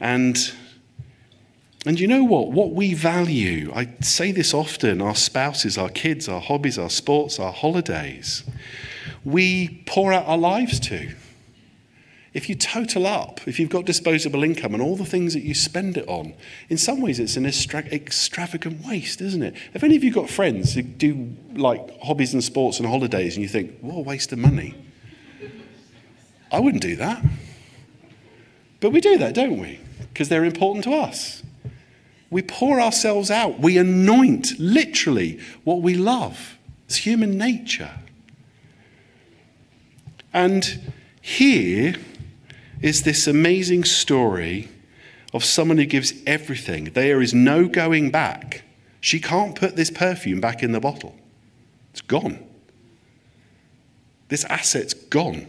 And, 0.00 0.38
and 1.84 2.00
you 2.00 2.06
know 2.06 2.24
what? 2.24 2.50
What 2.50 2.72
we 2.72 2.94
value, 2.94 3.70
I 3.74 3.90
say 4.00 4.32
this 4.32 4.54
often 4.54 5.02
our 5.02 5.14
spouses, 5.14 5.76
our 5.76 5.90
kids, 5.90 6.30
our 6.30 6.40
hobbies, 6.40 6.78
our 6.78 6.88
sports, 6.88 7.38
our 7.38 7.52
holidays, 7.52 8.42
we 9.22 9.82
pour 9.84 10.14
out 10.14 10.24
our 10.26 10.38
lives 10.38 10.80
to. 10.80 11.14
If 12.32 12.48
you 12.48 12.54
total 12.54 13.06
up, 13.06 13.46
if 13.46 13.60
you've 13.60 13.68
got 13.68 13.84
disposable 13.84 14.42
income 14.42 14.72
and 14.72 14.82
all 14.82 14.96
the 14.96 15.04
things 15.04 15.34
that 15.34 15.42
you 15.42 15.54
spend 15.54 15.98
it 15.98 16.08
on, 16.08 16.32
in 16.70 16.78
some 16.78 17.02
ways 17.02 17.20
it's 17.20 17.36
an 17.36 17.44
extra- 17.44 17.84
extravagant 17.86 18.86
waste, 18.86 19.20
isn't 19.20 19.42
it? 19.42 19.54
Have 19.74 19.84
any 19.84 19.96
of 19.96 20.04
you 20.04 20.10
got 20.10 20.30
friends 20.30 20.72
who 20.72 20.82
do 20.82 21.36
like 21.52 22.00
hobbies 22.00 22.32
and 22.32 22.42
sports 22.42 22.78
and 22.78 22.88
holidays 22.88 23.36
and 23.36 23.42
you 23.42 23.48
think, 23.48 23.78
what 23.80 23.96
a 23.96 24.00
waste 24.00 24.32
of 24.32 24.38
money? 24.38 24.74
I 26.50 26.60
wouldn't 26.60 26.82
do 26.82 26.96
that. 26.96 27.22
But 28.80 28.90
we 28.90 29.00
do 29.00 29.18
that, 29.18 29.34
don't 29.34 29.58
we? 29.58 29.80
Because 30.12 30.28
they're 30.28 30.44
important 30.44 30.84
to 30.84 30.92
us. 30.92 31.42
We 32.30 32.42
pour 32.42 32.80
ourselves 32.80 33.30
out. 33.30 33.60
We 33.60 33.78
anoint, 33.78 34.58
literally, 34.58 35.40
what 35.64 35.82
we 35.82 35.94
love. 35.94 36.58
It's 36.86 36.96
human 36.96 37.38
nature. 37.38 37.90
And 40.32 40.92
here 41.20 41.94
is 42.80 43.02
this 43.02 43.26
amazing 43.26 43.84
story 43.84 44.68
of 45.32 45.44
someone 45.44 45.78
who 45.78 45.86
gives 45.86 46.12
everything. 46.26 46.84
There 46.84 47.20
is 47.20 47.34
no 47.34 47.66
going 47.66 48.10
back 48.10 48.62
She 49.00 49.20
can't 49.20 49.54
put 49.54 49.76
this 49.76 49.90
perfume 49.90 50.40
back 50.40 50.62
in 50.62 50.72
the 50.72 50.80
bottle. 50.80 51.14
It's 51.92 52.00
gone. 52.00 52.44
This 54.28 54.44
asset's 54.44 54.94
gone, 54.94 55.46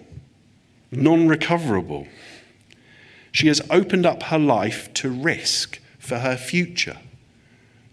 non 0.91 1.27
recoverable. 1.27 2.07
She 3.31 3.47
has 3.47 3.61
opened 3.69 4.05
up 4.05 4.23
her 4.23 4.39
life 4.39 4.93
to 4.95 5.09
risk 5.09 5.79
for 5.99 6.19
her 6.19 6.35
future 6.35 6.97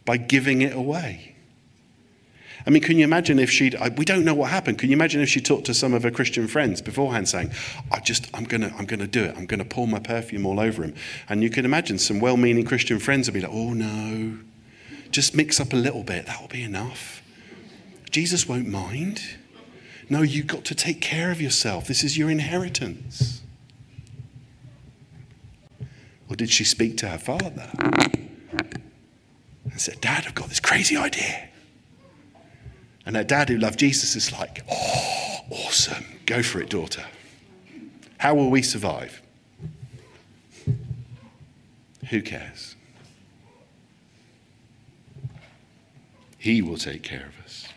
by 0.05 0.17
giving 0.17 0.63
it 0.63 0.75
away. 0.75 1.37
I 2.67 2.71
mean, 2.71 2.83
can 2.83 2.99
you 2.99 3.05
imagine 3.05 3.39
if 3.39 3.49
she'd, 3.49 3.77
we 3.97 4.05
don't 4.05 4.25
know 4.25 4.35
what 4.35 4.51
happened. 4.51 4.79
Can 4.79 4.91
you 4.91 4.97
imagine 4.97 5.21
if 5.21 5.29
she 5.29 5.41
talked 5.41 5.67
to 5.67 5.75
some 5.75 5.95
of 5.95 6.03
her 6.03 6.11
Christian 6.11 6.49
friends 6.49 6.83
beforehand 6.83 7.29
saying, 7.29 7.53
I 7.93 8.01
just, 8.01 8.29
I'm 8.35 8.43
going 8.43 8.63
to, 8.63 8.75
I'm 8.77 8.87
going 8.87 8.99
to 8.99 9.07
do 9.07 9.23
it. 9.23 9.37
I'm 9.37 9.47
going 9.47 9.61
to 9.61 9.65
pour 9.65 9.87
my 9.87 10.01
perfume 10.01 10.45
all 10.45 10.59
over 10.59 10.83
him. 10.83 10.95
And 11.29 11.45
you 11.45 11.51
can 11.51 11.65
imagine 11.65 11.99
some 11.99 12.19
well 12.19 12.37
meaning 12.37 12.65
Christian 12.65 12.99
friends 12.99 13.29
would 13.29 13.35
be 13.35 13.41
like, 13.41 13.53
oh 13.53 13.73
no, 13.73 14.39
just 15.13 15.37
mix 15.37 15.61
up 15.61 15.73
a 15.73 15.77
little 15.77 16.03
bit. 16.03 16.27
That'll 16.27 16.49
be 16.49 16.63
enough. 16.65 17.23
Jesus 18.11 18.49
won't 18.49 18.67
mind. 18.67 19.23
No, 20.09 20.23
you've 20.23 20.47
got 20.47 20.65
to 20.67 20.75
take 20.75 21.01
care 21.01 21.31
of 21.31 21.41
yourself. 21.41 21.87
This 21.87 22.05
is 22.05 22.17
your 22.17 22.31
inheritance. 22.31 23.43
Or 26.29 26.37
did 26.37 26.51
she 26.51 26.65
speak 26.65 26.97
to 26.99 27.09
her 27.09 27.19
father 27.19 27.71
and 29.65 29.81
said, 29.81 30.01
Dad, 30.01 30.25
I've 30.27 30.35
got 30.35 30.49
this 30.49 30.61
crazy 30.61 30.97
idea? 30.97 31.49
And 33.05 33.15
her 33.15 33.25
dad, 33.25 33.49
who 33.49 33.57
loved 33.57 33.79
Jesus, 33.79 34.17
is 34.17 34.33
like, 34.33 34.65
oh, 34.71 35.41
awesome. 35.51 36.05
Go 36.27 36.43
for 36.43 36.61
it, 36.61 36.69
daughter. 36.69 37.05
How 38.19 38.35
will 38.35 38.51
we 38.51 38.63
survive? 38.63 39.23
Who 42.11 42.23
cares? 42.23 42.75
He 46.39 46.63
will 46.63 46.77
take 46.77 47.03
care 47.03 47.27
of 47.27 47.45
us. 47.45 47.69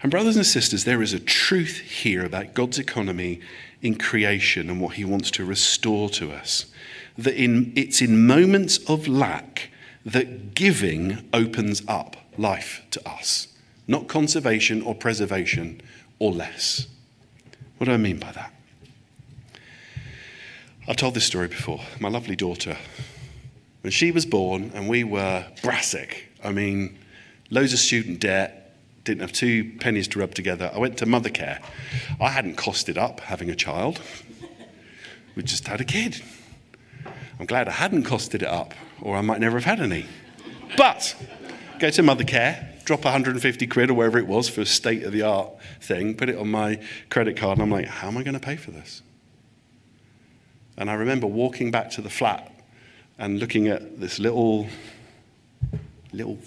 And, 0.00 0.10
brothers 0.10 0.36
and 0.36 0.46
sisters, 0.46 0.84
there 0.84 1.02
is 1.02 1.12
a 1.12 1.18
truth 1.18 1.78
here 1.78 2.24
about 2.24 2.54
God's 2.54 2.78
economy 2.78 3.40
in 3.82 3.96
creation 3.96 4.70
and 4.70 4.80
what 4.80 4.94
He 4.94 5.04
wants 5.04 5.30
to 5.32 5.44
restore 5.44 6.08
to 6.10 6.32
us. 6.32 6.66
That 7.16 7.34
in, 7.34 7.72
it's 7.74 8.00
in 8.00 8.26
moments 8.26 8.78
of 8.88 9.08
lack 9.08 9.70
that 10.06 10.54
giving 10.54 11.28
opens 11.34 11.82
up 11.88 12.16
life 12.36 12.82
to 12.92 13.08
us, 13.08 13.48
not 13.88 14.06
conservation 14.06 14.82
or 14.82 14.94
preservation 14.94 15.80
or 16.18 16.32
less. 16.32 16.86
What 17.78 17.86
do 17.86 17.92
I 17.92 17.96
mean 17.96 18.18
by 18.18 18.32
that? 18.32 18.52
I've 20.86 20.96
told 20.96 21.14
this 21.14 21.26
story 21.26 21.48
before. 21.48 21.80
My 22.00 22.08
lovely 22.08 22.36
daughter, 22.36 22.76
when 23.82 23.90
she 23.90 24.10
was 24.10 24.24
born 24.24 24.70
and 24.74 24.88
we 24.88 25.04
were 25.04 25.44
brassic, 25.62 26.28
I 26.42 26.52
mean, 26.52 26.98
loads 27.50 27.72
of 27.72 27.78
student 27.78 28.20
debt, 28.20 28.57
didn't 29.08 29.22
have 29.22 29.32
two 29.32 29.72
pennies 29.80 30.06
to 30.08 30.18
rub 30.18 30.34
together. 30.34 30.70
I 30.72 30.78
went 30.78 30.98
to 30.98 31.06
Mothercare. 31.06 31.62
I 32.20 32.28
hadn't 32.28 32.56
costed 32.56 32.98
up 32.98 33.20
having 33.20 33.48
a 33.48 33.54
child. 33.54 34.00
We 35.34 35.42
just 35.42 35.66
had 35.66 35.80
a 35.80 35.84
kid. 35.84 36.22
I'm 37.40 37.46
glad 37.46 37.68
I 37.68 37.72
hadn't 37.72 38.04
costed 38.04 38.34
it 38.36 38.42
up, 38.42 38.74
or 39.00 39.16
I 39.16 39.22
might 39.22 39.40
never 39.40 39.58
have 39.58 39.64
had 39.64 39.80
any. 39.80 40.04
But 40.76 41.16
go 41.78 41.88
to 41.88 42.02
Mothercare, 42.02 42.84
drop 42.84 43.02
150 43.02 43.66
quid 43.66 43.90
or 43.90 43.94
wherever 43.94 44.18
it 44.18 44.26
was 44.26 44.46
for 44.50 44.60
a 44.60 44.66
state 44.66 45.04
of 45.04 45.12
the 45.12 45.22
art 45.22 45.52
thing, 45.80 46.14
put 46.14 46.28
it 46.28 46.36
on 46.36 46.50
my 46.50 46.78
credit 47.08 47.38
card, 47.38 47.58
and 47.58 47.62
I'm 47.62 47.70
like, 47.70 47.86
how 47.86 48.08
am 48.08 48.18
I 48.18 48.22
going 48.22 48.34
to 48.34 48.40
pay 48.40 48.56
for 48.56 48.72
this? 48.72 49.00
And 50.76 50.90
I 50.90 50.94
remember 50.94 51.26
walking 51.26 51.70
back 51.70 51.90
to 51.92 52.02
the 52.02 52.10
flat 52.10 52.52
and 53.16 53.40
looking 53.40 53.68
at 53.68 54.00
this 54.00 54.18
little, 54.18 54.66
little 56.12 56.38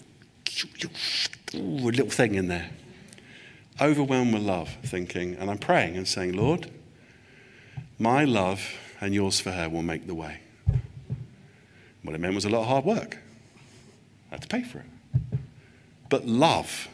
ooh, 1.55 1.89
a 1.89 1.91
little 1.91 2.09
thing 2.09 2.35
in 2.35 2.47
there. 2.47 2.69
Overwhelmed 3.79 4.33
with 4.33 4.43
love, 4.43 4.69
thinking, 4.83 5.35
and 5.35 5.49
I'm 5.49 5.57
praying 5.57 5.97
and 5.97 6.07
saying, 6.07 6.33
Lord, 6.33 6.69
my 7.97 8.25
love 8.25 8.61
and 8.99 9.13
yours 9.13 9.39
for 9.39 9.51
her 9.51 9.69
will 9.69 9.81
make 9.81 10.07
the 10.07 10.15
way. 10.15 10.39
What 12.03 12.15
it 12.15 12.19
meant 12.19 12.35
was 12.35 12.45
a 12.45 12.49
lot 12.49 12.61
of 12.61 12.67
hard 12.67 12.85
work. 12.85 13.17
I 14.31 14.35
had 14.35 14.41
to 14.41 14.47
pay 14.47 14.63
for 14.63 14.79
it. 14.79 15.39
But 16.09 16.25
love 16.25 16.87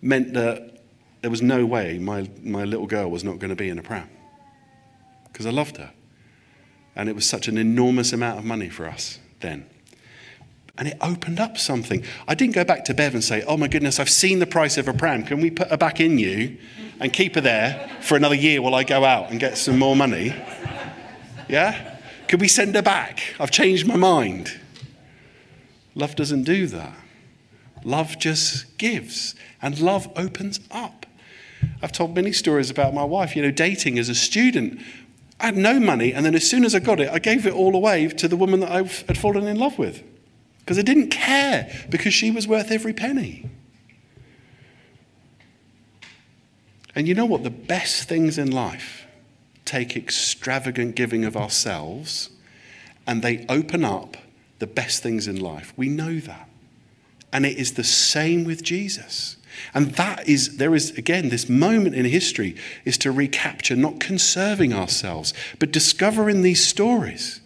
meant 0.00 0.34
that 0.34 0.82
there 1.22 1.30
was 1.30 1.42
no 1.42 1.66
way 1.66 1.98
my, 1.98 2.28
my 2.42 2.64
little 2.64 2.86
girl 2.86 3.10
was 3.10 3.24
not 3.24 3.38
going 3.38 3.50
to 3.50 3.56
be 3.56 3.68
in 3.68 3.78
a 3.78 3.82
pram 3.82 4.08
because 5.32 5.46
I 5.46 5.50
loved 5.50 5.76
her. 5.76 5.90
And 6.96 7.08
it 7.08 7.14
was 7.14 7.28
such 7.28 7.48
an 7.48 7.56
enormous 7.56 8.12
amount 8.12 8.38
of 8.38 8.44
money 8.44 8.68
for 8.68 8.86
us 8.86 9.18
then. 9.40 9.66
And 10.78 10.86
it 10.86 10.96
opened 11.00 11.40
up 11.40 11.58
something. 11.58 12.04
I 12.28 12.36
didn't 12.36 12.54
go 12.54 12.64
back 12.64 12.84
to 12.84 12.94
Bev 12.94 13.12
and 13.12 13.22
say, 13.22 13.42
Oh 13.42 13.56
my 13.56 13.66
goodness, 13.66 13.98
I've 13.98 14.08
seen 14.08 14.38
the 14.38 14.46
price 14.46 14.78
of 14.78 14.86
a 14.86 14.92
pram. 14.92 15.24
Can 15.24 15.40
we 15.40 15.50
put 15.50 15.68
her 15.68 15.76
back 15.76 16.00
in 16.00 16.18
you 16.18 16.56
and 17.00 17.12
keep 17.12 17.34
her 17.34 17.40
there 17.40 17.90
for 18.00 18.16
another 18.16 18.36
year 18.36 18.62
while 18.62 18.76
I 18.76 18.84
go 18.84 19.04
out 19.04 19.30
and 19.30 19.40
get 19.40 19.58
some 19.58 19.76
more 19.76 19.96
money? 19.96 20.34
Yeah? 21.48 21.98
Could 22.28 22.40
we 22.40 22.46
send 22.46 22.76
her 22.76 22.82
back? 22.82 23.20
I've 23.40 23.50
changed 23.50 23.88
my 23.88 23.96
mind. 23.96 24.60
Love 25.96 26.14
doesn't 26.14 26.44
do 26.44 26.68
that. 26.68 26.94
Love 27.82 28.18
just 28.18 28.78
gives, 28.78 29.34
and 29.60 29.80
love 29.80 30.08
opens 30.14 30.60
up. 30.70 31.06
I've 31.82 31.92
told 31.92 32.14
many 32.14 32.32
stories 32.32 32.70
about 32.70 32.94
my 32.94 33.04
wife, 33.04 33.34
you 33.34 33.42
know, 33.42 33.50
dating 33.50 33.98
as 33.98 34.08
a 34.08 34.14
student. 34.14 34.80
I 35.40 35.46
had 35.46 35.56
no 35.56 35.80
money, 35.80 36.12
and 36.12 36.24
then 36.24 36.34
as 36.34 36.48
soon 36.48 36.64
as 36.64 36.74
I 36.74 36.80
got 36.80 37.00
it, 37.00 37.08
I 37.08 37.18
gave 37.18 37.46
it 37.46 37.52
all 37.52 37.74
away 37.74 38.08
to 38.08 38.28
the 38.28 38.36
woman 38.36 38.60
that 38.60 38.70
I 38.70 38.82
had 38.82 39.18
fallen 39.18 39.46
in 39.46 39.58
love 39.58 39.78
with 39.78 40.02
because 40.68 40.78
I 40.78 40.82
didn't 40.82 41.08
care 41.08 41.74
because 41.88 42.12
she 42.12 42.30
was 42.30 42.46
worth 42.46 42.70
every 42.70 42.92
penny. 42.92 43.48
And 46.94 47.08
you 47.08 47.14
know 47.14 47.24
what? 47.24 47.42
The 47.42 47.48
best 47.48 48.06
things 48.06 48.36
in 48.36 48.50
life 48.50 49.06
take 49.64 49.96
extravagant 49.96 50.94
giving 50.94 51.24
of 51.24 51.38
ourselves 51.38 52.28
and 53.06 53.22
they 53.22 53.46
open 53.48 53.82
up 53.82 54.18
the 54.58 54.66
best 54.66 55.02
things 55.02 55.26
in 55.26 55.40
life. 55.40 55.72
We 55.74 55.88
know 55.88 56.20
that. 56.20 56.50
And 57.32 57.46
it 57.46 57.56
is 57.56 57.72
the 57.72 57.84
same 57.84 58.44
with 58.44 58.62
Jesus. 58.62 59.38
And 59.72 59.92
that 59.92 60.28
is, 60.28 60.58
there 60.58 60.74
is, 60.74 60.90
again, 60.98 61.30
this 61.30 61.48
moment 61.48 61.94
in 61.94 62.04
history 62.04 62.56
is 62.84 62.98
to 62.98 63.10
recapture 63.10 63.74
not 63.74 64.00
conserving 64.00 64.74
ourselves, 64.74 65.32
but 65.60 65.72
discovering 65.72 66.42
these 66.42 66.62
stories 66.62 67.40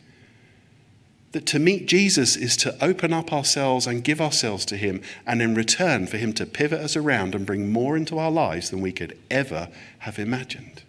that 1.33 1.47
to 1.47 1.59
meet 1.59 1.87
Jesus 1.87 2.37
is 2.37 2.57
to 2.59 2.77
open 2.85 3.13
up 3.13 3.33
ourselves 3.33 3.87
and 3.87 4.05
give 4.05 4.21
ourselves 4.21 4.65
to 4.67 4.77
Him, 4.77 5.03
and 5.27 5.43
in 5.43 5.55
return, 5.55 6.07
for 6.07 6.19
Him 6.19 6.33
to 6.35 6.47
pivot 6.47 6.81
us 6.81 6.97
around 6.97 7.35
and 7.35 7.45
bring 7.45 7.73
more 7.73 7.97
into 7.97 8.19
our 8.19 8.31
lives 8.31 8.71
than 8.71 8.81
we 8.81 8.93
could 8.93 9.19
ever 9.31 9.69
have 10.01 10.19
imagined. 10.19 10.83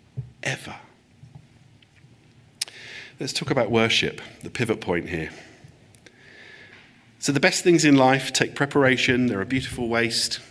Ever. 0.44 0.76
Let's 3.20 3.34
talk 3.34 3.52
about 3.52 3.72
worship, 3.72 4.22
the 4.42 4.50
pivot 4.50 4.82
point 4.82 5.10
here. 5.10 5.30
So, 7.20 7.32
the 7.32 7.40
best 7.40 7.64
things 7.64 7.86
in 7.86 7.96
life 7.96 8.34
take 8.34 8.54
preparation, 8.54 9.28
they're 9.28 9.40
a 9.40 9.46
beautiful 9.46 9.88
waste. 9.88 10.42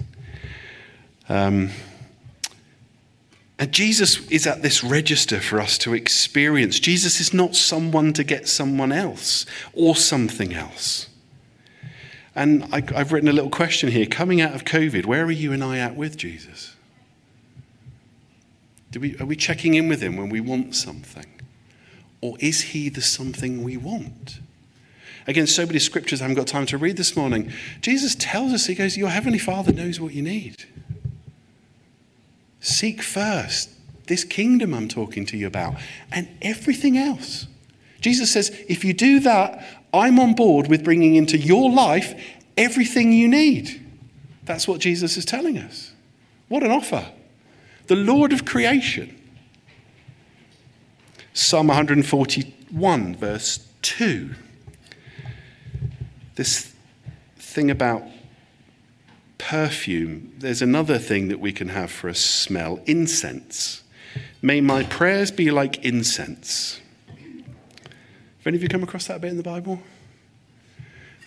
Um, 1.29 1.71
and 3.63 3.71
Jesus 3.71 4.29
is 4.29 4.45
at 4.45 4.63
this 4.63 4.83
register 4.83 5.39
for 5.39 5.61
us 5.61 5.79
to 5.79 5.95
experience. 5.95 6.81
Jesus 6.81 7.21
is 7.21 7.33
not 7.33 7.55
someone 7.55 8.13
to 8.15 8.25
get 8.25 8.49
someone 8.49 8.91
else 8.91 9.47
or 9.73 9.95
something 9.95 10.53
else. 10.53 11.09
And 12.35 12.65
I, 12.73 12.83
have 12.97 13.13
written 13.13 13.29
a 13.29 13.33
little 13.33 13.53
question 13.53 13.93
here. 13.93 14.05
Coming 14.05 14.41
out 14.41 14.53
of 14.53 14.65
COVID, 14.65 15.07
where 15.07 15.23
are 15.23 15.31
you 15.31 15.53
and 15.53 15.63
I 15.63 15.79
at 15.79 15.95
with 15.95 16.17
Jesus? 16.17 16.75
Do 18.91 18.99
we, 18.99 19.17
are 19.19 19.27
we 19.27 19.37
checking 19.37 19.75
in 19.75 19.87
with 19.87 20.03
him 20.03 20.17
when 20.17 20.29
we 20.29 20.41
want 20.41 20.75
something? 20.75 21.27
Or 22.21 22.35
is 22.41 22.63
he 22.63 22.89
the 22.89 23.01
something 23.01 23.63
we 23.63 23.77
want? 23.77 24.41
Again, 25.29 25.47
so 25.47 25.67
many 25.67 25.79
scriptures 25.79 26.21
I 26.21 26.25
haven't 26.25 26.35
got 26.35 26.49
time 26.49 26.67
to 26.67 26.79
read 26.79 26.97
this 26.97 27.15
morning. 27.15 27.53
Jesus 27.81 28.17
tells 28.17 28.53
us, 28.53 28.67
He 28.67 28.75
goes, 28.75 28.97
Your 28.97 29.11
heavenly 29.11 29.39
Father 29.39 29.73
knows 29.73 30.01
what 30.01 30.15
you 30.15 30.23
need. 30.23 30.65
Seek 32.63 33.03
first 33.03 33.71
this 34.07 34.25
kingdom 34.25 34.73
I'm 34.73 34.89
talking 34.89 35.27
to 35.27 35.37
you 35.37 35.47
about 35.47 35.75
and 36.13 36.29
everything 36.41 36.97
else. 36.97 37.47
Jesus 38.01 38.33
says, 38.33 38.57
if 38.69 38.85
you 38.85 38.93
do 38.93 39.21
that, 39.21 39.65
I'm 39.93 40.19
on 40.19 40.35
board 40.35 40.69
with 40.69 40.85
bringing 40.85 41.17
into 41.17 41.37
your 41.37 41.71
life 41.71 42.15
everything 42.57 43.13
you 43.13 43.29
need. 43.29 43.85
That's 44.45 44.67
what 44.67 44.81
Jesus 44.81 45.17
is 45.17 45.25
telling 45.25 45.59
us. 45.59 45.93
What 46.49 46.63
an 46.63 46.71
offer. 46.71 47.07
The 47.89 47.97
Lord 47.97 48.33
of 48.33 48.45
creation. 48.45 49.19
Psalm 51.35 51.69
141, 51.69 53.17
verse 53.17 53.67
2. 53.83 54.35
This 56.37 56.73
thing 57.37 57.71
about 57.71 58.05
perfume, 59.43 60.33
there's 60.39 60.63
another 60.63 60.99
thing 60.99 61.29
that 61.29 61.41
we 61.41 61.53
can 61.53 61.69
have 61.69 61.91
for 61.91 62.09
a 62.09 62.15
smell 62.15 62.81
incense. 62.87 63.83
May 64.41 64.61
my 64.61 64.85
prayers 64.85 65.31
be 65.31 65.51
like 65.51 65.85
incense. 65.85 66.81
Have 67.09 68.47
any 68.47 68.57
of 68.57 68.63
you 68.63 68.69
come 68.69 68.83
across 68.83 69.07
that 69.09 69.21
bit 69.21 69.31
in 69.31 69.37
the 69.37 69.43
Bible? 69.43 69.83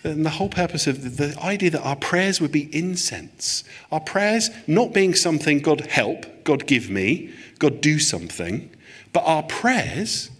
And 0.02 0.24
the 0.24 0.30
whole 0.30 0.48
purpose 0.48 0.86
of 0.86 1.02
the, 1.02 1.26
the 1.26 1.40
idea 1.40 1.70
that 1.70 1.82
our 1.82 1.96
prayers 1.96 2.40
would 2.40 2.52
be 2.52 2.74
incense. 2.74 3.64
Our 3.92 4.00
prayers 4.00 4.50
not 4.66 4.92
being 4.92 5.14
something, 5.14 5.58
God 5.58 5.82
help, 5.82 6.44
God 6.44 6.66
give 6.66 6.88
me, 6.88 7.32
God 7.58 7.80
do 7.80 7.98
something, 7.98 8.70
but 9.12 9.20
our 9.20 9.42
prayers 9.42 10.30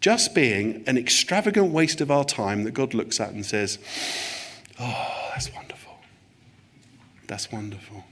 just 0.00 0.34
being 0.34 0.82
an 0.86 0.98
extravagant 0.98 1.72
waste 1.72 2.00
of 2.00 2.10
our 2.10 2.24
time 2.24 2.64
that 2.64 2.72
God 2.72 2.94
looks 2.94 3.20
at 3.20 3.30
and 3.30 3.46
says, 3.46 3.78
Oh, 4.80 5.28
that's 5.30 5.52
wonderful. 5.52 5.71
That's 7.32 7.50
wonderful. 7.50 8.04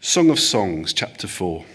Song 0.00 0.30
of 0.30 0.40
Songs, 0.40 0.94
chapter 0.94 1.28
4. 1.28 1.66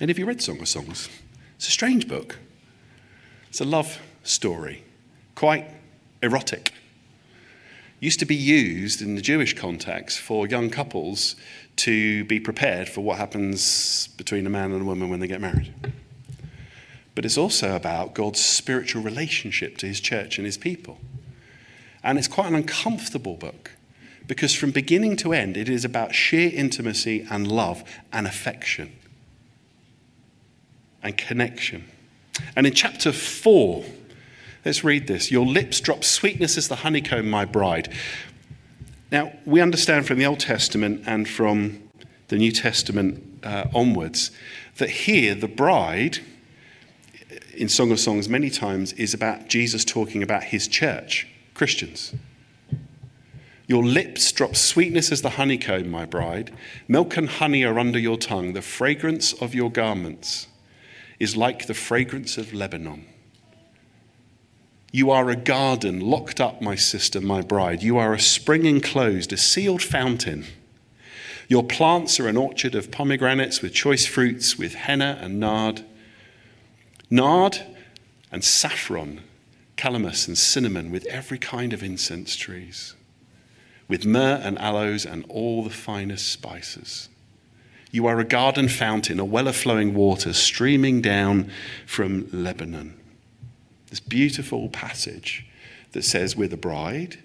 And 0.00 0.10
have 0.10 0.18
you 0.18 0.26
read 0.26 0.42
Song 0.42 0.60
of 0.60 0.66
Songs? 0.66 1.08
It's 1.54 1.68
a 1.68 1.70
strange 1.70 2.08
book. 2.08 2.40
It's 3.50 3.60
a 3.60 3.64
love 3.64 4.00
story, 4.24 4.82
quite 5.36 5.70
erotic. 6.20 6.72
Used 8.00 8.18
to 8.18 8.26
be 8.26 8.34
used 8.34 9.00
in 9.00 9.14
the 9.14 9.22
Jewish 9.22 9.54
context 9.54 10.18
for 10.18 10.48
young 10.48 10.70
couples 10.70 11.36
to 11.76 12.24
be 12.24 12.40
prepared 12.40 12.88
for 12.88 13.00
what 13.02 13.18
happens 13.18 14.08
between 14.16 14.44
a 14.44 14.50
man 14.50 14.72
and 14.72 14.82
a 14.82 14.84
woman 14.84 15.08
when 15.08 15.20
they 15.20 15.28
get 15.28 15.40
married. 15.40 15.72
But 17.14 17.24
it's 17.24 17.38
also 17.38 17.76
about 17.76 18.14
God's 18.14 18.44
spiritual 18.44 19.04
relationship 19.04 19.76
to 19.78 19.86
his 19.86 20.00
church 20.00 20.36
and 20.38 20.44
his 20.44 20.58
people. 20.58 20.98
And 22.02 22.18
it's 22.18 22.28
quite 22.28 22.48
an 22.48 22.54
uncomfortable 22.54 23.34
book 23.34 23.72
because 24.26 24.54
from 24.54 24.70
beginning 24.70 25.16
to 25.16 25.32
end, 25.32 25.56
it 25.56 25.68
is 25.68 25.84
about 25.84 26.14
sheer 26.14 26.50
intimacy 26.52 27.26
and 27.30 27.50
love 27.50 27.82
and 28.12 28.26
affection 28.26 28.92
and 31.02 31.16
connection. 31.16 31.84
And 32.54 32.66
in 32.66 32.74
chapter 32.74 33.12
4, 33.12 33.84
let's 34.64 34.84
read 34.84 35.06
this 35.06 35.30
Your 35.30 35.46
lips 35.46 35.80
drop 35.80 36.04
sweetness 36.04 36.56
as 36.56 36.68
the 36.68 36.76
honeycomb, 36.76 37.28
my 37.28 37.44
bride. 37.44 37.92
Now, 39.10 39.32
we 39.46 39.60
understand 39.60 40.06
from 40.06 40.18
the 40.18 40.26
Old 40.26 40.40
Testament 40.40 41.04
and 41.06 41.26
from 41.26 41.88
the 42.28 42.36
New 42.36 42.52
Testament 42.52 43.24
uh, 43.42 43.64
onwards 43.74 44.30
that 44.76 44.90
here 44.90 45.34
the 45.34 45.48
bride, 45.48 46.18
in 47.54 47.68
Song 47.68 47.90
of 47.90 47.98
Songs, 47.98 48.28
many 48.28 48.50
times 48.50 48.92
is 48.92 49.14
about 49.14 49.48
Jesus 49.48 49.84
talking 49.84 50.22
about 50.22 50.44
his 50.44 50.68
church, 50.68 51.26
Christians. 51.58 52.14
Your 53.66 53.84
lips 53.84 54.30
drop 54.32 54.54
sweetness 54.54 55.12
as 55.12 55.22
the 55.22 55.30
honeycomb, 55.30 55.90
my 55.90 56.06
bride. 56.06 56.52
Milk 56.86 57.16
and 57.16 57.28
honey 57.28 57.64
are 57.64 57.78
under 57.78 57.98
your 57.98 58.16
tongue. 58.16 58.52
The 58.52 58.62
fragrance 58.62 59.32
of 59.34 59.54
your 59.54 59.70
garments 59.70 60.46
is 61.18 61.36
like 61.36 61.66
the 61.66 61.74
fragrance 61.74 62.38
of 62.38 62.54
Lebanon. 62.54 63.04
You 64.92 65.10
are 65.10 65.28
a 65.28 65.36
garden 65.36 66.00
locked 66.00 66.40
up, 66.40 66.62
my 66.62 66.76
sister, 66.76 67.20
my 67.20 67.42
bride. 67.42 67.82
You 67.82 67.98
are 67.98 68.14
a 68.14 68.20
spring 68.20 68.64
enclosed, 68.64 69.32
a 69.32 69.36
sealed 69.36 69.82
fountain. 69.82 70.46
Your 71.48 71.64
plants 71.64 72.20
are 72.20 72.28
an 72.28 72.36
orchard 72.36 72.76
of 72.76 72.90
pomegranates 72.92 73.60
with 73.60 73.74
choice 73.74 74.06
fruits, 74.06 74.56
with 74.56 74.74
henna 74.74 75.18
and 75.20 75.40
nard. 75.40 75.84
Nard 77.10 77.58
and 78.30 78.44
saffron, 78.44 79.22
calamus 79.78 80.28
and 80.28 80.36
cinnamon, 80.36 80.90
with 80.90 81.06
every 81.06 81.38
kind 81.38 81.72
of 81.72 81.82
incense 81.82 82.36
trees, 82.36 82.94
with 83.88 84.04
myrrh 84.04 84.40
and 84.42 84.58
aloes 84.58 85.06
and 85.06 85.24
all 85.30 85.64
the 85.64 85.70
finest 85.70 86.28
spices. 86.28 87.08
You 87.90 88.06
are 88.06 88.20
a 88.20 88.24
garden 88.24 88.68
fountain, 88.68 89.18
a 89.18 89.24
well 89.24 89.48
of 89.48 89.56
flowing 89.56 89.94
water 89.94 90.34
streaming 90.34 91.00
down 91.00 91.50
from 91.86 92.28
Lebanon. 92.30 93.00
This 93.88 94.00
beautiful 94.00 94.68
passage 94.68 95.46
that 95.92 96.04
says 96.04 96.36
we're 96.36 96.48
the 96.48 96.58
bride, 96.58 97.18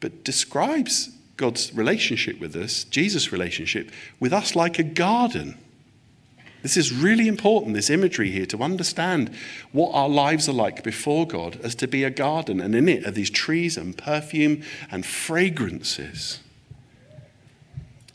but 0.00 0.24
describes 0.24 1.16
God's 1.38 1.72
relationship 1.72 2.38
with 2.38 2.54
us, 2.56 2.84
Jesus' 2.84 3.32
relationship 3.32 3.90
with 4.20 4.32
us, 4.32 4.54
like 4.54 4.78
a 4.78 4.82
garden. 4.82 5.56
This 6.62 6.76
is 6.76 6.92
really 6.92 7.26
important, 7.26 7.74
this 7.74 7.90
imagery 7.90 8.30
here, 8.30 8.46
to 8.46 8.62
understand 8.62 9.34
what 9.72 9.90
our 9.92 10.08
lives 10.08 10.48
are 10.48 10.54
like 10.54 10.84
before 10.84 11.26
God 11.26 11.58
as 11.62 11.74
to 11.76 11.88
be 11.88 12.04
a 12.04 12.10
garden, 12.10 12.60
and 12.60 12.74
in 12.74 12.88
it 12.88 13.06
are 13.06 13.10
these 13.10 13.30
trees 13.30 13.76
and 13.76 13.98
perfume 13.98 14.62
and 14.90 15.04
fragrances. 15.04 16.38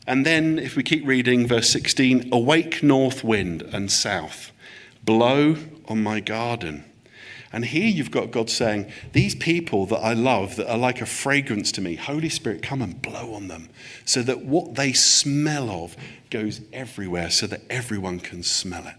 And 0.06 0.24
then, 0.24 0.58
if 0.58 0.74
we 0.74 0.82
keep 0.82 1.06
reading, 1.06 1.46
verse 1.46 1.68
16 1.68 2.30
Awake, 2.32 2.82
north 2.82 3.22
wind 3.22 3.60
and 3.60 3.90
south, 3.90 4.50
blow 5.04 5.56
on 5.86 6.02
my 6.02 6.20
garden 6.20 6.84
and 7.52 7.64
here 7.64 7.88
you've 7.88 8.10
got 8.10 8.30
God 8.30 8.50
saying, 8.50 8.92
These 9.12 9.34
people 9.34 9.86
that 9.86 9.98
I 9.98 10.12
love, 10.12 10.56
that 10.56 10.70
are 10.70 10.76
like 10.76 11.00
a 11.00 11.06
fragrance 11.06 11.72
to 11.72 11.80
me, 11.80 11.94
Holy 11.94 12.28
Spirit, 12.28 12.62
come 12.62 12.82
and 12.82 13.00
blow 13.00 13.32
on 13.34 13.48
them 13.48 13.70
so 14.04 14.22
that 14.22 14.44
what 14.44 14.74
they 14.74 14.92
smell 14.92 15.70
of 15.70 15.96
goes 16.30 16.60
everywhere 16.72 17.30
so 17.30 17.46
that 17.46 17.62
everyone 17.70 18.20
can 18.20 18.42
smell 18.42 18.86
it. 18.86 18.94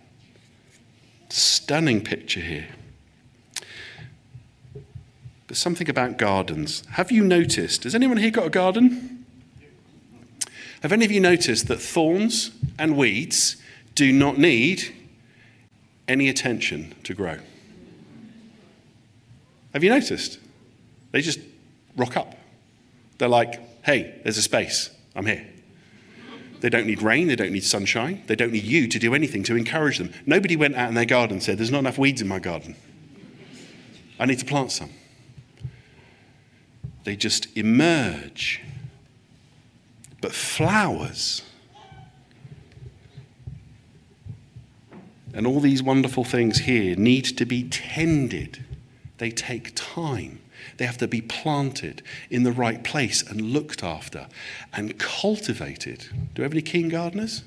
Stunning 1.29 2.03
picture 2.03 2.39
here. 2.39 2.67
But 5.45 5.57
something 5.57 5.89
about 5.89 6.17
gardens. 6.17 6.83
Have 6.91 7.11
you 7.11 7.23
noticed? 7.23 7.83
Has 7.83 7.93
anyone 7.93 8.17
here 8.17 8.31
got 8.31 8.47
a 8.47 8.51
garden? 8.51 9.25
Have 10.81 10.91
any 10.91 11.05
of 11.05 11.11
you 11.11 11.19
noticed 11.19 11.67
that 11.67 11.81
thorns 11.81 12.51
and 12.79 12.97
weeds 12.97 13.57
do 13.93 14.11
not 14.11 14.37
need 14.37 14.95
any 16.07 16.29
attention 16.29 16.95
to 17.03 17.13
grow? 17.13 17.37
Have 19.73 19.83
you 19.83 19.89
noticed? 19.89 20.39
They 21.11 21.21
just 21.21 21.39
rock 21.95 22.17
up. 22.17 22.35
They're 23.17 23.27
like, 23.27 23.83
hey, 23.83 24.19
there's 24.23 24.37
a 24.37 24.41
space. 24.41 24.89
I'm 25.15 25.25
here. 25.25 25.45
They 26.61 26.69
don't 26.69 26.87
need 26.87 27.01
rain. 27.01 27.27
They 27.27 27.35
don't 27.35 27.53
need 27.53 27.63
sunshine. 27.63 28.23
They 28.27 28.35
don't 28.35 28.51
need 28.51 28.63
you 28.63 28.87
to 28.87 28.99
do 28.99 29.13
anything 29.13 29.43
to 29.43 29.55
encourage 29.55 29.97
them. 29.97 30.11
Nobody 30.25 30.55
went 30.55 30.75
out 30.75 30.89
in 30.89 30.95
their 30.95 31.05
garden 31.05 31.35
and 31.35 31.43
said, 31.43 31.57
There's 31.57 31.71
not 31.71 31.79
enough 31.79 31.97
weeds 31.97 32.21
in 32.21 32.27
my 32.27 32.39
garden. 32.39 32.75
I 34.19 34.25
need 34.25 34.39
to 34.39 34.45
plant 34.45 34.71
some. 34.71 34.89
They 37.05 37.15
just 37.15 37.47
emerge. 37.57 38.61
But 40.21 40.33
flowers 40.33 41.43
and 45.33 45.47
all 45.47 45.61
these 45.61 45.81
wonderful 45.81 46.25
things 46.25 46.59
here 46.59 46.95
need 46.97 47.23
to 47.37 47.45
be 47.45 47.63
tended 47.69 48.65
they 49.19 49.29
take 49.29 49.73
time. 49.75 50.39
They 50.77 50.85
have 50.85 50.97
to 50.97 51.07
be 51.07 51.21
planted 51.21 52.01
in 52.29 52.43
the 52.43 52.51
right 52.51 52.83
place 52.83 53.21
and 53.21 53.39
looked 53.39 53.83
after 53.83 54.27
and 54.73 54.97
cultivated. 54.97 56.07
Do 56.33 56.41
you 56.41 56.43
have 56.43 56.53
any 56.53 56.61
keen 56.61 56.89
gardeners? 56.89 57.43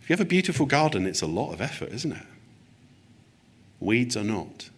If 0.00 0.08
you 0.08 0.14
have 0.14 0.20
a 0.20 0.24
beautiful 0.24 0.66
garden, 0.66 1.06
it's 1.06 1.22
a 1.22 1.26
lot 1.26 1.52
of 1.52 1.60
effort, 1.60 1.90
isn't 1.92 2.12
it? 2.12 2.26
Weeds 3.78 4.16
are 4.16 4.24
not. 4.24 4.70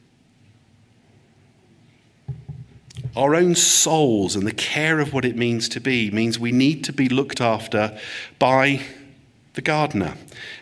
Our 3.16 3.34
own 3.34 3.54
souls 3.54 4.34
and 4.34 4.46
the 4.46 4.52
care 4.52 4.98
of 4.98 5.12
what 5.12 5.24
it 5.24 5.36
means 5.36 5.68
to 5.70 5.80
be 5.80 6.10
means 6.10 6.38
we 6.38 6.52
need 6.52 6.82
to 6.84 6.92
be 6.92 7.08
looked 7.08 7.40
after 7.40 7.98
by 8.38 8.82
the 9.54 9.62
gardener. 9.62 10.14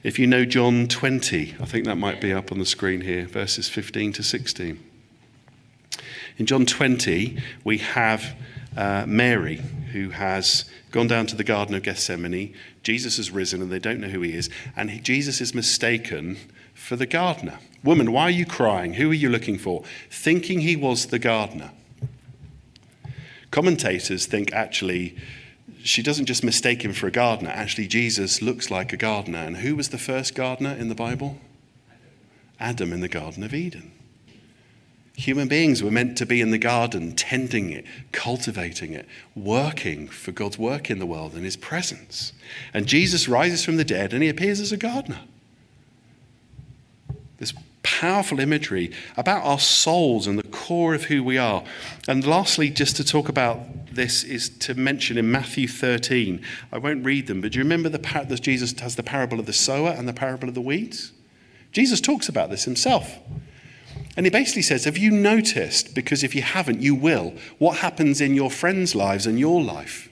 If 0.03 0.19
you 0.19 0.27
know 0.27 0.45
John 0.45 0.87
20, 0.87 1.57
I 1.61 1.65
think 1.65 1.87
that 1.87 1.97
might 1.97 2.21
be 2.21 2.33
up 2.33 2.53
on 2.53 2.59
the 2.59 2.67
screen 2.67 3.01
here, 3.01 3.27
verses 3.27 3.69
15 3.69 4.13
to 4.15 4.23
16. 4.23 4.92
In 6.39 6.47
John 6.47 6.67
20, 6.67 7.39
we 7.65 7.79
have 7.79 8.35
uh, 8.77 9.05
Mary, 9.07 9.57
who 9.93 10.11
has 10.11 10.65
gone 10.91 11.07
down 11.07 11.27
to 11.27 11.37
the 11.37 11.45
Garden 11.45 11.75
of 11.75 11.83
Gethsemane. 11.83 12.55
Jesus 12.83 13.19
has 13.19 13.31
risen, 13.31 13.61
and 13.63 13.71
they 13.71 13.79
don't 13.79 14.01
know 14.01 14.09
who 14.09 14.23
he 14.23 14.35
is. 14.35 14.49
And 14.77 14.91
he, 14.91 15.01
Jesus 15.01 15.41
is 15.41 15.55
mistaken 15.55 16.39
for 16.75 16.97
the 16.97 17.07
gardener. 17.07 17.59
Woman, 17.85 18.13
why 18.13 18.25
are 18.25 18.31
you 18.31 18.47
crying? 18.47 18.95
Who 18.95 19.11
are 19.11 19.15
you 19.15 19.29
looking 19.29 19.59
for? 19.59 19.85
Thinking 20.11 20.61
he 20.61 20.77
was 20.77 21.07
the 21.07 21.19
gardener. 21.19 21.73
Commentators 23.51 24.27
think 24.27 24.53
actually 24.53 25.17
she 25.85 26.03
doesn't 26.03 26.27
just 26.27 26.45
mistake 26.45 26.83
him 26.83 26.93
for 26.93 27.07
a 27.07 27.11
gardener. 27.11 27.51
Actually, 27.51 27.89
Jesus 27.89 28.41
looks 28.41 28.71
like 28.71 28.93
a 28.93 28.97
gardener. 28.97 29.39
And 29.39 29.59
who 29.59 29.77
was 29.77 29.89
the 29.89 29.99
first 29.99 30.35
gardener 30.35 30.73
in 30.73 30.89
the 30.89 30.95
Bible? 30.95 31.39
Adam 32.61 32.93
in 32.93 33.01
the 33.01 33.09
Garden 33.09 33.43
of 33.43 33.53
Eden. 33.53 33.93
Human 35.15 35.47
beings 35.47 35.83
were 35.83 35.91
meant 35.91 36.17
to 36.19 36.27
be 36.27 36.41
in 36.41 36.51
the 36.51 36.59
garden, 36.59 37.15
tending 37.15 37.71
it, 37.71 37.85
cultivating 38.13 38.93
it, 38.95 39.07
working 39.35 40.09
for 40.09 40.33
God's 40.33 40.59
work 40.59 40.91
in 40.91 40.99
the 40.99 41.07
world 41.07 41.35
and 41.35 41.45
His 41.45 41.57
presence. 41.57 42.33
And 42.73 42.87
Jesus 42.87 43.29
rises 43.29 43.65
from 43.65 43.77
the 43.77 43.85
dead 43.85 44.15
and 44.15 44.23
He 44.23 44.29
appears 44.29 44.59
as 44.59 44.73
a 44.73 44.77
gardener. 44.77 45.21
This 47.39 47.53
powerful 47.83 48.41
imagery 48.41 48.91
about 49.17 49.45
our 49.45 49.59
souls 49.59 50.27
and 50.27 50.39
the 50.39 50.49
core 50.49 50.95
of 50.95 51.05
who 51.05 51.23
we 51.23 51.37
are. 51.37 51.63
And 52.09 52.27
lastly, 52.27 52.71
just 52.71 52.97
to 52.97 53.05
talk 53.05 53.29
about 53.29 53.61
this, 53.95 54.25
is 54.25 54.49
to 54.49 54.75
mention 54.75 55.19
in 55.19 55.31
Matthew 55.31 55.69
13. 55.69 56.43
I 56.73 56.79
won't 56.79 57.05
read 57.05 57.27
them, 57.27 57.41
but 57.41 57.53
do 57.53 57.59
you 57.59 57.65
remember 57.65 57.89
the 57.89 57.99
par- 57.99 58.25
that 58.25 58.41
Jesus 58.41 58.79
has 58.81 58.97
the 58.97 59.03
parable 59.03 59.39
of 59.39 59.47
the 59.47 59.53
sower 59.53 59.91
and 59.91 60.09
the 60.09 60.15
parable 60.15 60.49
of 60.49 60.55
the 60.55 60.61
weeds? 60.61 61.13
Jesus 61.73 62.01
talks 62.01 62.29
about 62.29 62.51
this 62.51 62.65
himself. 62.65 63.19
And 64.17 64.27
he 64.27 64.31
basically 64.31 64.63
says, 64.63 64.85
Have 64.85 64.99
you 64.99 65.11
noticed? 65.11 65.95
Because 65.95 66.23
if 66.23 66.35
you 66.35 66.43
haven't, 66.43 66.81
you 66.81 66.95
will. 66.95 67.35
What 67.59 67.79
happens 67.79 68.21
in 68.21 68.35
your 68.35 68.51
friends' 68.51 68.95
lives 68.95 69.27
and 69.27 69.39
your 69.39 69.63
life 69.63 70.11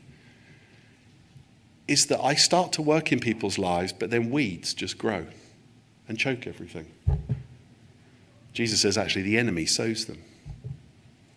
is 1.87 2.07
that 2.07 2.21
I 2.21 2.35
start 2.35 2.73
to 2.75 2.83
work 2.83 3.13
in 3.13 3.19
people's 3.19 3.59
lives, 3.59 3.93
but 3.93 4.11
then 4.11 4.31
weeds 4.31 4.75
just 4.75 4.97
grow 4.97 5.27
and 6.09 6.19
choke 6.19 6.47
everything. 6.47 6.87
Jesus 8.53 8.81
says, 8.81 8.97
actually, 8.97 9.23
the 9.23 9.39
enemy 9.39 9.67
sows 9.67 10.07
them. 10.07 10.23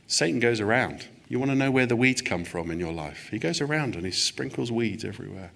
Satan 0.08 0.40
goes 0.40 0.60
around. 0.60 1.08
You 1.28 1.40
want 1.40 1.52
to 1.52 1.56
know 1.56 1.72
where 1.72 1.88
the 1.88 1.96
weeds 1.96 2.22
come 2.22 2.46
from 2.46 2.70
in 2.70 2.80
your 2.80 2.94
life? 2.94 3.30
He 3.32 3.40
goes 3.40 3.62
around 3.62 3.96
and 3.96 4.06
he 4.06 4.12
sprinkles 4.12 4.72
weeds 4.72 5.04
everywhere. 5.04 5.52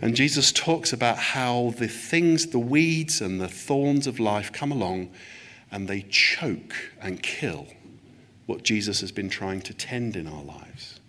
And 0.00 0.14
Jesus 0.14 0.52
talks 0.52 0.92
about 0.92 1.16
how 1.16 1.72
the 1.78 1.88
things, 1.88 2.48
the 2.48 2.58
weeds 2.58 3.20
and 3.20 3.40
the 3.40 3.48
thorns 3.48 4.06
of 4.06 4.20
life 4.20 4.52
come 4.52 4.72
along 4.72 5.10
and 5.72 5.88
they 5.88 6.02
choke 6.02 6.74
and 7.00 7.22
kill 7.22 7.66
what 8.46 8.62
Jesus 8.62 9.00
has 9.00 9.10
been 9.10 9.30
trying 9.30 9.62
to 9.62 9.72
tend 9.72 10.14
in 10.14 10.26
our 10.26 10.42
lives. 10.42 11.00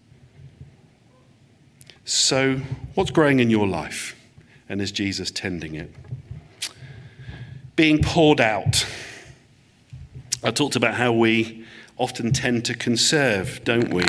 So, 2.06 2.62
what's 2.96 3.12
growing 3.12 3.40
in 3.40 3.50
your 3.50 3.68
life? 3.68 4.16
And 4.70 4.82
is 4.82 4.92
Jesus 4.92 5.30
tending 5.30 5.76
it? 5.76 5.92
Being 7.76 8.02
poured 8.02 8.40
out. 8.40 8.86
I 10.44 10.52
talked 10.52 10.76
about 10.76 10.96
how 10.96 11.12
we 11.14 11.66
often 11.98 12.32
tend 12.32 12.66
to 12.66 12.74
conserve, 12.74 13.64
don't 13.64 13.94
we? 13.94 14.06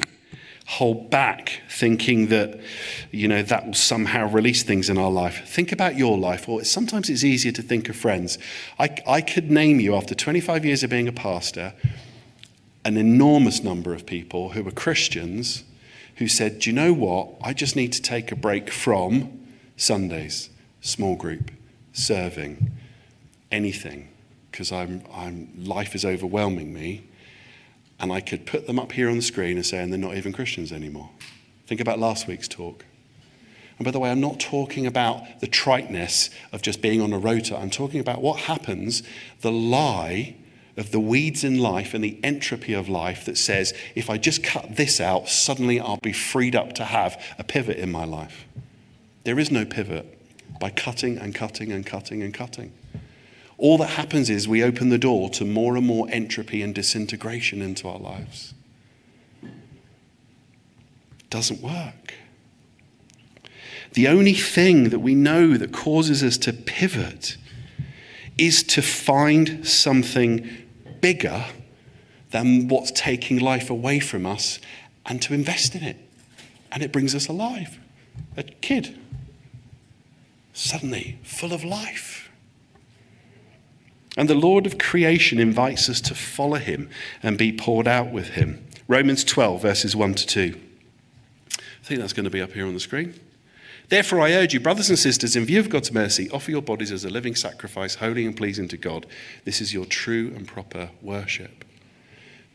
Hold 0.67 1.11
back 1.11 1.61
thinking 1.69 2.29
that 2.29 2.59
you 3.11 3.29
know 3.29 3.43
that 3.43 3.67
will 3.67 3.75
somehow 3.75 4.29
release 4.29 4.63
things 4.63 4.89
in 4.89 4.97
our 4.97 5.11
life. 5.11 5.47
Think 5.47 5.73
about 5.73 5.97
your 5.97 6.17
life 6.17 6.49
or 6.49 6.65
sometimes 6.65 7.11
it's 7.11 7.25
easier 7.25 7.53
to 7.53 7.63
think 7.63 7.89
of 7.89 7.97
friends. 7.97 8.39
I, 8.79 8.97
I 9.07 9.21
could 9.21 9.51
name 9.51 9.79
you 9.79 9.95
after 9.95 10.15
25 10.15 10.65
years 10.65 10.83
of 10.83 10.91
being 10.91 11.09
a 11.09 11.13
pastor 11.13 11.75
an 12.87 12.97
enormous 12.97 13.63
number 13.63 13.95
of 13.95 14.05
people 14.05 14.51
who 14.51 14.63
were 14.63 14.71
christians 14.71 15.65
who 16.17 16.29
said 16.29 16.59
do 16.59 16.71
you 16.71 16.77
know 16.77 16.93
what? 16.93 17.31
I 17.43 17.53
just 17.53 17.77
need 17.77 17.93
to 17.93 18.03
take 18.03 18.33
a 18.33 18.37
break 18.37 18.71
from 18.71 19.47
sundays 19.77 20.49
small 20.81 21.17
group 21.17 21.51
serving 21.93 22.71
anything 23.51 24.09
because 24.51 24.73
I'm, 24.73 25.03
I'm 25.13 25.49
life 25.57 25.95
is 25.95 26.05
overwhelming 26.05 26.73
me 26.73 27.05
and 28.01 28.13
I 28.13 28.21
could 28.21 28.47
put 28.47 28.67
them 28.67 28.79
up 28.79 28.93
here 28.93 29.09
on 29.09 29.17
the 29.17 29.23
screen 29.23 29.57
and 29.57 29.65
say, 29.65 29.83
and 29.83 29.93
they're 29.93 29.99
not 29.99 30.17
even 30.17 30.33
Christians 30.33 30.73
anymore. 30.73 31.11
Think 31.67 31.81
about 31.81 31.99
last 31.99 32.27
week's 32.27 32.49
talk. 32.49 32.85
And 33.79 33.85
by 33.85 33.91
the 33.91 33.99
way, 33.99 34.11
I'm 34.11 34.21
not 34.21 34.39
talking 34.39 34.87
about 34.87 35.41
the 35.41 35.47
triteness 35.47 36.31
of 36.53 36.63
just 36.63 36.81
being 36.81 37.01
on 37.01 37.13
a 37.13 37.19
rota. 37.19 37.57
I'm 37.57 37.71
talking 37.71 38.01
about 38.01 38.21
what 38.23 38.41
happens, 38.41 39.03
the 39.41 39.51
lie 39.51 40.37
of 40.77 40.91
the 40.91 41.01
weeds 41.01 41.45
in 41.45 41.59
life 41.59 41.95
and 41.95 42.03
the 42.03 42.19
entropy 42.23 42.73
of 42.73 42.89
life 42.89 43.25
that 43.25 43.39
says, 43.39 43.73
if 43.95 44.11
I 44.11 44.19
just 44.19 44.43
cut 44.43 44.77
this 44.77 45.01
out, 45.01 45.29
suddenly 45.29 45.81
I'll 45.81 45.99
be 46.03 46.13
freed 46.13 46.55
up 46.57 46.73
to 46.75 46.85
have 46.85 47.21
a 47.39 47.45
pivot 47.45 47.79
in 47.79 47.91
my 47.91 48.05
life. 48.05 48.45
There 49.25 49.39
is 49.39 49.51
no 49.51 49.65
pivot 49.65 50.19
by 50.61 50.71
cutting 50.71 51.19
and 51.19 51.35
cutting 51.35 51.73
and 51.73 51.87
cutting 51.87 52.23
and 52.23 52.35
cutting 52.35 52.73
all 53.57 53.79
that 53.79 53.91
happens 53.91 54.31
is 54.31 54.49
we 54.49 54.63
open 54.63 54.89
the 54.89 54.99
door 54.99 55.31
to 55.31 55.45
more 55.45 55.77
and 55.77 55.87
more 55.87 56.07
entropy 56.11 56.63
and 56.63 56.75
disintegration 56.75 57.63
into 57.63 57.89
our 57.89 57.99
lives. 57.99 58.55
It 59.43 61.31
doesn't 61.31 61.61
work. 61.61 62.15
The 63.93 64.09
only 64.09 64.35
thing 64.35 64.89
that 64.89 64.99
we 64.99 65.15
know 65.15 65.57
that 65.57 65.73
causes 65.73 66.25
us 66.25 66.37
to 66.39 66.53
pivot 66.53 67.37
is 68.37 68.65
to 68.65 68.83
find 68.83 69.67
something 69.67 70.51
bigger 71.01 71.45
than 72.33 72.67
what's 72.67 72.91
taking 72.91 73.39
life 73.39 73.71
away 73.71 74.01
from 74.01 74.27
us 74.27 74.59
and 75.07 75.23
to 75.23 75.33
invest 75.33 75.77
in 75.77 75.85
it. 75.85 75.97
And 76.73 76.83
it 76.83 76.91
brings 76.91 77.15
us 77.15 77.29
alive. 77.29 77.79
A 78.37 78.43
kid, 78.43 78.99
suddenly 80.53 81.21
full 81.23 81.53
of 81.53 81.63
life. 81.63 82.24
And 84.17 84.29
the 84.29 84.35
Lord 84.35 84.67
of 84.67 84.79
creation 84.79 85.41
invites 85.41 85.89
us 85.89 86.01
to 86.03 86.15
follow 86.15 86.59
him 86.59 86.89
and 87.23 87.37
be 87.37 87.53
poured 87.53 87.89
out 87.89 88.13
with 88.13 88.29
him. 88.31 88.65
Romans 88.87 89.25
12, 89.25 89.63
verses 89.63 89.97
1 89.97 90.15
to 90.15 90.27
2. 90.27 90.61
I 91.59 91.87
think 91.87 92.01
that's 92.01 92.13
going 92.13 92.25
to 92.25 92.31
be 92.31 92.41
up 92.41 92.53
here 92.53 92.67
on 92.67 92.75
the 92.75 92.81
screen. 92.81 93.19
Therefore, 93.89 94.21
I 94.21 94.33
urge 94.33 94.55
you, 94.55 94.61
brothers 94.61 94.89
and 94.89 94.99
sisters, 94.99 95.37
in 95.37 95.45
view 95.45 95.61
of 95.61 95.69
God's 95.69 95.93
mercy, 95.93 96.31
offer 96.31 96.51
your 96.51 96.63
bodies 96.63 96.93
as 96.93 97.05
a 97.05 97.11
living 97.11 97.35
sacrifice, 97.35 97.97
holy 97.97 98.25
and 98.25 98.37
pleasing 98.37 98.69
to 98.69 98.77
God. 98.77 99.07
This 99.45 99.61
is 99.61 99.75
your 99.75 99.85
true 99.85 100.33
and 100.35 100.47
proper 100.49 100.91
worship. 101.03 101.65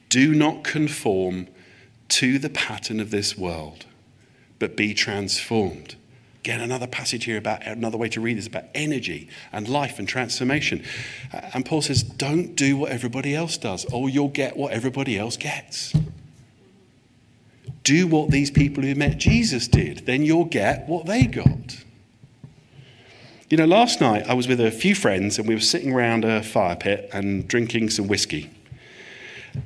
Do 0.08 0.34
not 0.34 0.64
conform 0.64 1.48
to 2.10 2.40
the 2.40 2.50
pattern 2.50 3.00
of 3.00 3.12
this 3.12 3.38
world, 3.38 3.86
but 4.58 4.76
be 4.76 4.94
transformed 4.96 5.96
Again, 6.40 6.62
another 6.62 6.88
passage 6.88 7.26
here 7.26 7.38
about 7.38 7.66
another 7.66 7.98
way 7.98 8.08
to 8.10 8.22
read 8.22 8.38
this 8.38 8.48
about 8.48 8.66
energy 8.74 9.28
and 9.52 9.68
life 9.68 10.00
and 10.00 10.08
transformation. 10.08 10.84
Uh, 11.34 11.42
and 11.54 11.66
Paul 11.66 11.82
says, 11.82 12.02
Don't 12.02 12.56
do 12.56 12.78
what 12.78 12.92
everybody 12.92 13.36
else 13.36 13.58
does, 13.58 13.86
or 13.86 14.10
you'll 14.10 14.30
get 14.30 14.56
what 14.56 14.72
everybody 14.72 15.18
else 15.18 15.36
gets. 15.36 15.94
Do 17.84 18.08
what 18.08 18.32
these 18.32 18.52
people 18.52 18.84
who 18.84 18.96
met 18.96 19.18
Jesus 19.18 19.68
did, 19.68 20.06
then 20.06 20.24
you'll 20.24 20.46
get 20.46 20.88
what 20.88 21.06
they 21.06 21.26
got. 21.26 21.84
You 23.50 23.58
know, 23.58 23.66
last 23.66 24.00
night 24.00 24.28
I 24.28 24.34
was 24.34 24.48
with 24.48 24.62
a 24.62 24.70
few 24.70 24.94
friends 24.94 25.40
and 25.40 25.48
we 25.48 25.56
were 25.56 25.62
sitting 25.62 25.92
around 25.92 26.24
a 26.24 26.44
fire 26.44 26.76
pit 26.76 27.10
and 27.12 27.48
drinking 27.48 27.90
some 27.90 28.08
whiskey. 28.08 28.50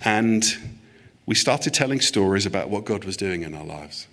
And 0.06 0.46
we 1.26 1.36
started 1.36 1.74
telling 1.74 2.00
stories 2.00 2.46
about 2.46 2.70
what 2.70 2.86
God 2.86 3.04
was 3.04 3.18
doing 3.18 3.44
in 3.44 3.54
our 3.54 3.66
lives. 3.66 4.08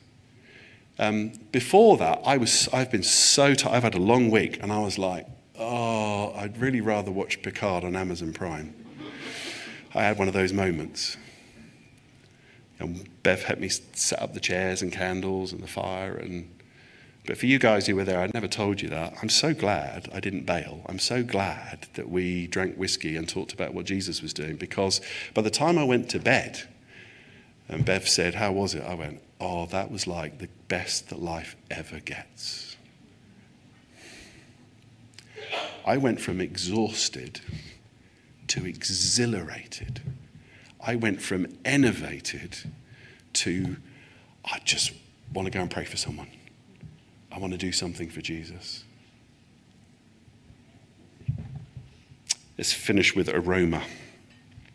Um, 1.00 1.32
before 1.50 1.96
that, 1.96 2.20
I 2.26 2.36
was, 2.36 2.68
I've 2.74 2.90
been 2.90 3.02
so 3.02 3.54
tired. 3.54 3.74
I've 3.74 3.82
had 3.82 3.94
a 3.94 4.00
long 4.00 4.30
week, 4.30 4.62
and 4.62 4.70
I 4.70 4.80
was 4.80 4.98
like, 4.98 5.26
oh, 5.58 6.34
I'd 6.36 6.58
really 6.58 6.82
rather 6.82 7.10
watch 7.10 7.40
Picard 7.40 7.84
on 7.84 7.96
Amazon 7.96 8.34
Prime. 8.34 8.74
I 9.94 10.02
had 10.02 10.18
one 10.18 10.28
of 10.28 10.34
those 10.34 10.52
moments. 10.52 11.16
And 12.78 13.08
Bev 13.22 13.44
helped 13.44 13.62
me 13.62 13.70
set 13.70 14.20
up 14.20 14.34
the 14.34 14.40
chairs 14.40 14.82
and 14.82 14.92
candles 14.92 15.52
and 15.54 15.62
the 15.62 15.66
fire. 15.66 16.16
And, 16.16 16.50
but 17.26 17.38
for 17.38 17.46
you 17.46 17.58
guys 17.58 17.86
who 17.86 17.96
were 17.96 18.04
there, 18.04 18.20
I'd 18.20 18.34
never 18.34 18.48
told 18.48 18.82
you 18.82 18.90
that. 18.90 19.14
I'm 19.22 19.30
so 19.30 19.54
glad 19.54 20.06
I 20.12 20.20
didn't 20.20 20.44
bail. 20.44 20.82
I'm 20.86 20.98
so 20.98 21.22
glad 21.22 21.88
that 21.94 22.10
we 22.10 22.46
drank 22.46 22.76
whiskey 22.76 23.16
and 23.16 23.26
talked 23.26 23.54
about 23.54 23.72
what 23.72 23.86
Jesus 23.86 24.20
was 24.20 24.34
doing 24.34 24.56
because 24.56 25.00
by 25.32 25.40
the 25.40 25.50
time 25.50 25.78
I 25.78 25.84
went 25.84 26.10
to 26.10 26.18
bed, 26.18 26.68
and 27.68 27.86
Bev 27.86 28.06
said, 28.06 28.34
How 28.34 28.52
was 28.52 28.74
it? 28.74 28.82
I 28.82 28.94
went, 28.94 29.22
Oh, 29.40 29.64
that 29.66 29.90
was 29.90 30.06
like 30.06 30.38
the 30.38 30.48
best 30.68 31.08
that 31.08 31.20
life 31.20 31.56
ever 31.70 31.98
gets. 32.00 32.76
I 35.86 35.96
went 35.96 36.20
from 36.20 36.40
exhausted 36.40 37.40
to 38.48 38.66
exhilarated. 38.66 40.02
I 40.84 40.94
went 40.94 41.22
from 41.22 41.46
enervated 41.64 42.56
to, 43.34 43.76
I 44.44 44.58
just 44.64 44.92
want 45.32 45.46
to 45.46 45.50
go 45.50 45.60
and 45.60 45.70
pray 45.70 45.84
for 45.84 45.96
someone. 45.96 46.28
I 47.32 47.38
want 47.38 47.52
to 47.52 47.58
do 47.58 47.72
something 47.72 48.10
for 48.10 48.20
Jesus. 48.20 48.84
Let's 52.58 52.72
finish 52.72 53.16
with 53.16 53.28
aroma. 53.30 53.82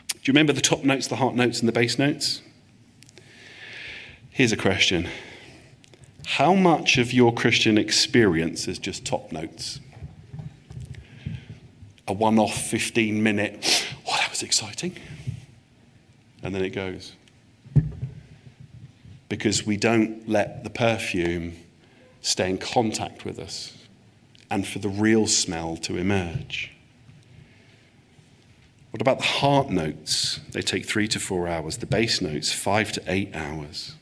Do 0.09 0.19
you 0.23 0.31
remember 0.31 0.53
the 0.53 0.61
top 0.61 0.83
notes, 0.83 1.07
the 1.07 1.17
heart 1.17 1.35
notes, 1.35 1.59
and 1.59 1.67
the 1.67 1.73
bass 1.73 1.99
notes? 1.99 2.41
Here's 4.35 4.51
a 4.51 4.57
question 4.57 5.07
How 6.25 6.53
much 6.53 6.97
of 6.97 7.13
your 7.13 7.33
Christian 7.33 7.77
experience 7.77 8.67
is 8.67 8.77
just 8.77 9.05
top 9.05 9.31
notes? 9.31 9.79
A 12.05 12.11
one 12.11 12.37
off 12.37 12.53
15 12.53 13.23
minute, 13.23 13.87
oh, 14.05 14.17
that 14.19 14.29
was 14.29 14.43
exciting. 14.43 14.97
And 16.43 16.53
then 16.53 16.65
it 16.65 16.71
goes. 16.71 17.13
Because 19.29 19.65
we 19.65 19.77
don't 19.77 20.27
let 20.27 20.65
the 20.65 20.69
perfume 20.69 21.53
stay 22.21 22.49
in 22.49 22.57
contact 22.57 23.23
with 23.23 23.39
us 23.39 23.77
and 24.51 24.67
for 24.67 24.79
the 24.79 24.89
real 24.89 25.27
smell 25.27 25.77
to 25.77 25.95
emerge. 25.95 26.73
What 28.91 28.99
about 28.99 29.19
the 29.19 29.25
heart 29.25 29.69
notes? 29.69 30.41
They 30.51 30.61
take 30.61 30.85
three 30.85 31.07
to 31.07 31.21
four 31.21 31.47
hours. 31.47 31.77
The 31.77 31.85
bass 31.85 32.19
notes, 32.19 32.51
five 32.51 32.91
to 32.91 33.03
eight 33.07 33.33
hours. 33.33 33.95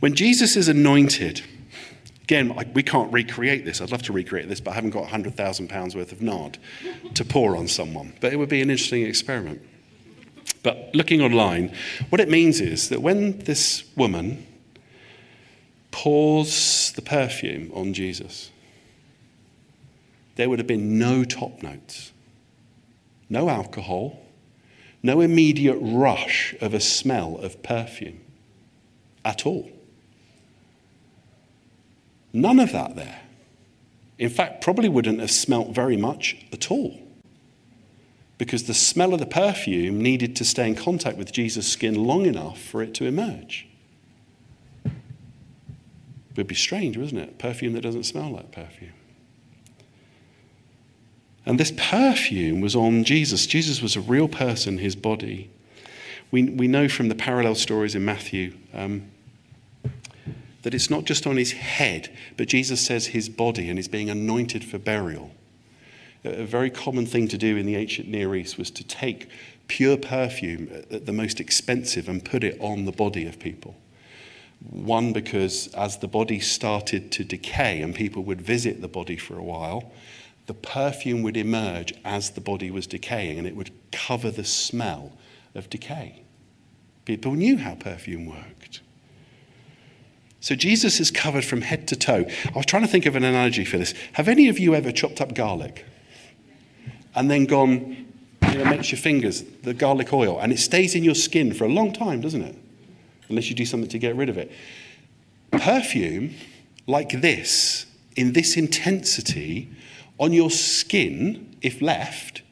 When 0.00 0.14
Jesus 0.14 0.56
is 0.56 0.68
anointed, 0.68 1.42
again, 2.24 2.56
we 2.74 2.82
can't 2.82 3.12
recreate 3.12 3.64
this. 3.64 3.80
I'd 3.80 3.92
love 3.92 4.02
to 4.04 4.12
recreate 4.12 4.48
this, 4.48 4.60
but 4.60 4.72
I 4.72 4.74
haven't 4.74 4.90
got 4.90 5.08
£100,000 5.08 5.94
worth 5.94 6.12
of 6.12 6.22
nard 6.22 6.58
to 7.14 7.24
pour 7.24 7.56
on 7.56 7.68
someone. 7.68 8.14
But 8.20 8.32
it 8.32 8.36
would 8.36 8.48
be 8.48 8.62
an 8.62 8.70
interesting 8.70 9.02
experiment. 9.02 9.62
But 10.62 10.90
looking 10.94 11.20
online, 11.20 11.74
what 12.08 12.20
it 12.20 12.28
means 12.28 12.60
is 12.60 12.88
that 12.88 13.02
when 13.02 13.38
this 13.40 13.84
woman 13.96 14.46
pours 15.90 16.92
the 16.92 17.02
perfume 17.02 17.70
on 17.74 17.94
Jesus, 17.94 18.50
there 20.36 20.48
would 20.48 20.58
have 20.58 20.66
been 20.66 20.98
no 20.98 21.24
top 21.24 21.62
notes, 21.62 22.12
no 23.28 23.48
alcohol, 23.48 24.18
no 25.02 25.20
immediate 25.20 25.78
rush 25.80 26.54
of 26.60 26.74
a 26.74 26.80
smell 26.80 27.36
of 27.36 27.62
perfume 27.62 28.21
at 29.24 29.46
all. 29.46 29.70
None 32.32 32.60
of 32.60 32.72
that 32.72 32.96
there. 32.96 33.20
In 34.18 34.30
fact, 34.30 34.62
probably 34.62 34.88
wouldn't 34.88 35.20
have 35.20 35.30
smelt 35.30 35.70
very 35.74 35.96
much 35.96 36.36
at 36.52 36.70
all. 36.70 36.98
Because 38.38 38.64
the 38.64 38.74
smell 38.74 39.12
of 39.12 39.20
the 39.20 39.26
perfume 39.26 40.00
needed 40.00 40.34
to 40.36 40.44
stay 40.44 40.66
in 40.66 40.74
contact 40.74 41.16
with 41.16 41.32
Jesus' 41.32 41.68
skin 41.68 41.94
long 41.94 42.26
enough 42.26 42.60
for 42.60 42.82
it 42.82 42.94
to 42.94 43.04
emerge. 43.04 43.68
It 44.84 46.38
would 46.38 46.46
be 46.46 46.54
strange, 46.54 46.96
wouldn't 46.96 47.20
it? 47.20 47.38
Perfume 47.38 47.74
that 47.74 47.82
doesn't 47.82 48.04
smell 48.04 48.30
like 48.30 48.50
perfume. 48.50 48.94
And 51.44 51.60
this 51.60 51.72
perfume 51.76 52.60
was 52.60 52.74
on 52.74 53.04
Jesus. 53.04 53.46
Jesus 53.46 53.82
was 53.82 53.96
a 53.96 54.00
real 54.00 54.28
person, 54.28 54.78
his 54.78 54.96
body. 54.96 55.50
We, 56.32 56.44
we 56.44 56.66
know 56.66 56.88
from 56.88 57.08
the 57.08 57.14
parallel 57.14 57.54
stories 57.54 57.94
in 57.94 58.04
Matthew 58.06 58.54
um, 58.72 59.10
that 60.62 60.72
it's 60.72 60.88
not 60.88 61.04
just 61.04 61.26
on 61.26 61.36
his 61.36 61.52
head, 61.52 62.10
but 62.38 62.48
Jesus 62.48 62.84
says 62.84 63.08
his 63.08 63.28
body 63.28 63.68
and 63.68 63.78
he's 63.78 63.86
being 63.86 64.08
anointed 64.08 64.64
for 64.64 64.78
burial. 64.78 65.30
A 66.24 66.44
very 66.44 66.70
common 66.70 67.04
thing 67.04 67.28
to 67.28 67.36
do 67.36 67.56
in 67.58 67.66
the 67.66 67.76
ancient 67.76 68.08
Near 68.08 68.34
East 68.34 68.56
was 68.56 68.70
to 68.70 68.84
take 68.84 69.28
pure 69.68 69.98
perfume, 69.98 70.70
the 70.88 71.12
most 71.12 71.38
expensive, 71.38 72.08
and 72.08 72.24
put 72.24 72.42
it 72.42 72.56
on 72.60 72.86
the 72.86 72.92
body 72.92 73.26
of 73.26 73.38
people. 73.38 73.76
One, 74.70 75.12
because 75.12 75.66
as 75.74 75.98
the 75.98 76.08
body 76.08 76.40
started 76.40 77.12
to 77.12 77.24
decay 77.24 77.82
and 77.82 77.94
people 77.94 78.22
would 78.24 78.40
visit 78.40 78.80
the 78.80 78.88
body 78.88 79.16
for 79.16 79.36
a 79.36 79.42
while, 79.42 79.92
the 80.46 80.54
perfume 80.54 81.22
would 81.22 81.36
emerge 81.36 81.92
as 82.04 82.30
the 82.30 82.40
body 82.40 82.70
was 82.70 82.86
decaying 82.86 83.38
and 83.38 83.46
it 83.46 83.56
would 83.56 83.72
cover 83.90 84.30
the 84.30 84.44
smell 84.44 85.12
of 85.54 85.68
decay. 85.70 86.22
People 87.04 87.32
knew 87.32 87.58
how 87.58 87.74
perfume 87.74 88.26
worked. 88.26 88.80
So 90.40 90.54
Jesus 90.54 90.98
is 90.98 91.10
covered 91.10 91.44
from 91.44 91.62
head 91.62 91.86
to 91.88 91.96
toe. 91.96 92.26
I 92.46 92.52
was 92.56 92.66
trying 92.66 92.82
to 92.82 92.88
think 92.88 93.06
of 93.06 93.14
an 93.14 93.24
analogy 93.24 93.64
for 93.64 93.78
this. 93.78 93.94
Have 94.14 94.28
any 94.28 94.48
of 94.48 94.58
you 94.58 94.74
ever 94.74 94.90
chopped 94.90 95.20
up 95.20 95.34
garlic 95.34 95.84
and 97.14 97.30
then 97.30 97.44
gone, 97.44 98.12
you 98.50 98.58
know, 98.58 98.64
makes 98.64 98.90
your 98.90 98.98
fingers, 98.98 99.42
the 99.62 99.74
garlic 99.74 100.12
oil, 100.12 100.40
and 100.40 100.52
it 100.52 100.58
stays 100.58 100.94
in 100.94 101.04
your 101.04 101.14
skin 101.14 101.54
for 101.54 101.64
a 101.64 101.68
long 101.68 101.92
time, 101.92 102.20
doesn't 102.20 102.42
it? 102.42 102.56
Unless 103.28 103.48
you 103.50 103.54
do 103.54 103.64
something 103.64 103.88
to 103.90 103.98
get 103.98 104.16
rid 104.16 104.28
of 104.28 104.36
it. 104.36 104.50
Perfume, 105.52 106.34
like 106.86 107.20
this, 107.20 107.86
in 108.16 108.32
this 108.32 108.56
intensity, 108.56 109.70
on 110.18 110.32
your 110.32 110.50
skin, 110.50 111.56
if 111.62 111.80
left, 111.80 112.42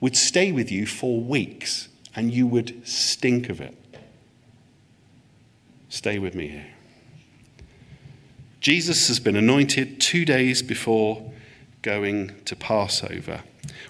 would 0.00 0.16
stay 0.16 0.52
with 0.52 0.70
you 0.70 0.84
for 0.86 1.20
weeks 1.20 1.88
and 2.14 2.32
you 2.32 2.46
would 2.46 2.86
stink 2.86 3.48
of 3.48 3.60
it. 3.60 3.76
Stay 5.88 6.18
with 6.18 6.34
me 6.34 6.48
here. 6.48 6.66
Jesus 8.60 9.08
has 9.08 9.18
been 9.18 9.36
anointed 9.36 10.00
two 10.00 10.24
days 10.24 10.62
before 10.62 11.32
going 11.82 12.32
to 12.44 12.54
Passover. 12.54 13.42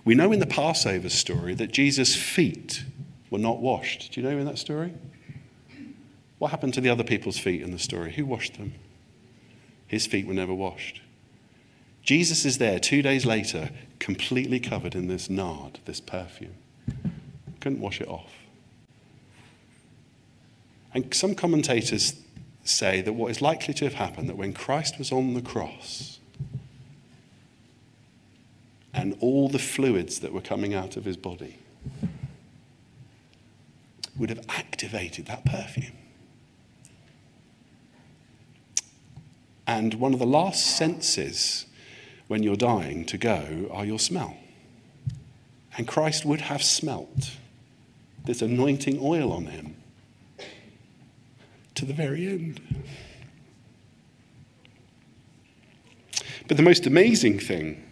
We 0.04 0.14
know 0.14 0.32
in 0.32 0.40
the 0.40 0.46
Passover 0.46 1.08
story 1.10 1.54
that 1.54 1.72
Jesus' 1.72 2.16
feet 2.16 2.84
were 3.30 3.38
not 3.38 3.60
washed. 3.60 4.12
Do 4.12 4.20
you 4.20 4.28
know 4.28 4.36
in 4.36 4.46
that 4.46 4.58
story? 4.58 4.94
What 6.38 6.50
happened 6.50 6.74
to 6.74 6.80
the 6.80 6.88
other 6.88 7.04
people's 7.04 7.38
feet 7.38 7.62
in 7.62 7.70
the 7.70 7.78
story? 7.78 8.12
Who 8.12 8.26
washed 8.26 8.58
them? 8.58 8.74
His 9.86 10.06
feet 10.06 10.26
were 10.26 10.34
never 10.34 10.54
washed. 10.54 11.02
Jesus 12.02 12.44
is 12.44 12.58
there 12.58 12.80
two 12.80 13.02
days 13.02 13.24
later, 13.24 13.70
completely 14.00 14.58
covered 14.58 14.94
in 14.94 15.06
this 15.06 15.30
nard, 15.30 15.78
this 15.84 16.00
perfume. 16.00 16.54
Couldn't 17.62 17.80
wash 17.80 18.00
it 18.00 18.08
off. 18.08 18.32
And 20.92 21.14
some 21.14 21.36
commentators 21.36 22.16
say 22.64 23.00
that 23.02 23.12
what 23.12 23.30
is 23.30 23.40
likely 23.40 23.72
to 23.74 23.84
have 23.84 23.94
happened 23.94 24.28
that 24.28 24.36
when 24.36 24.52
Christ 24.52 24.98
was 24.98 25.12
on 25.12 25.34
the 25.34 25.40
cross 25.40 26.18
and 28.92 29.16
all 29.20 29.48
the 29.48 29.60
fluids 29.60 30.18
that 30.18 30.32
were 30.32 30.40
coming 30.40 30.74
out 30.74 30.96
of 30.96 31.04
his 31.04 31.16
body 31.16 31.60
would 34.18 34.28
have 34.28 34.44
activated 34.48 35.26
that 35.26 35.44
perfume. 35.44 35.96
And 39.68 39.94
one 39.94 40.12
of 40.12 40.18
the 40.18 40.26
last 40.26 40.66
senses 40.66 41.66
when 42.26 42.42
you're 42.42 42.56
dying 42.56 43.04
to 43.04 43.16
go 43.16 43.68
are 43.70 43.86
your 43.86 44.00
smell. 44.00 44.36
And 45.78 45.86
Christ 45.86 46.24
would 46.24 46.40
have 46.40 46.64
smelt 46.64 47.36
this 48.24 48.42
anointing 48.42 48.98
oil 49.00 49.32
on 49.32 49.46
him 49.46 49.76
to 51.74 51.84
the 51.84 51.92
very 51.92 52.26
end. 52.28 52.60
But 56.48 56.56
the 56.56 56.62
most 56.62 56.86
amazing 56.86 57.38
thing, 57.38 57.82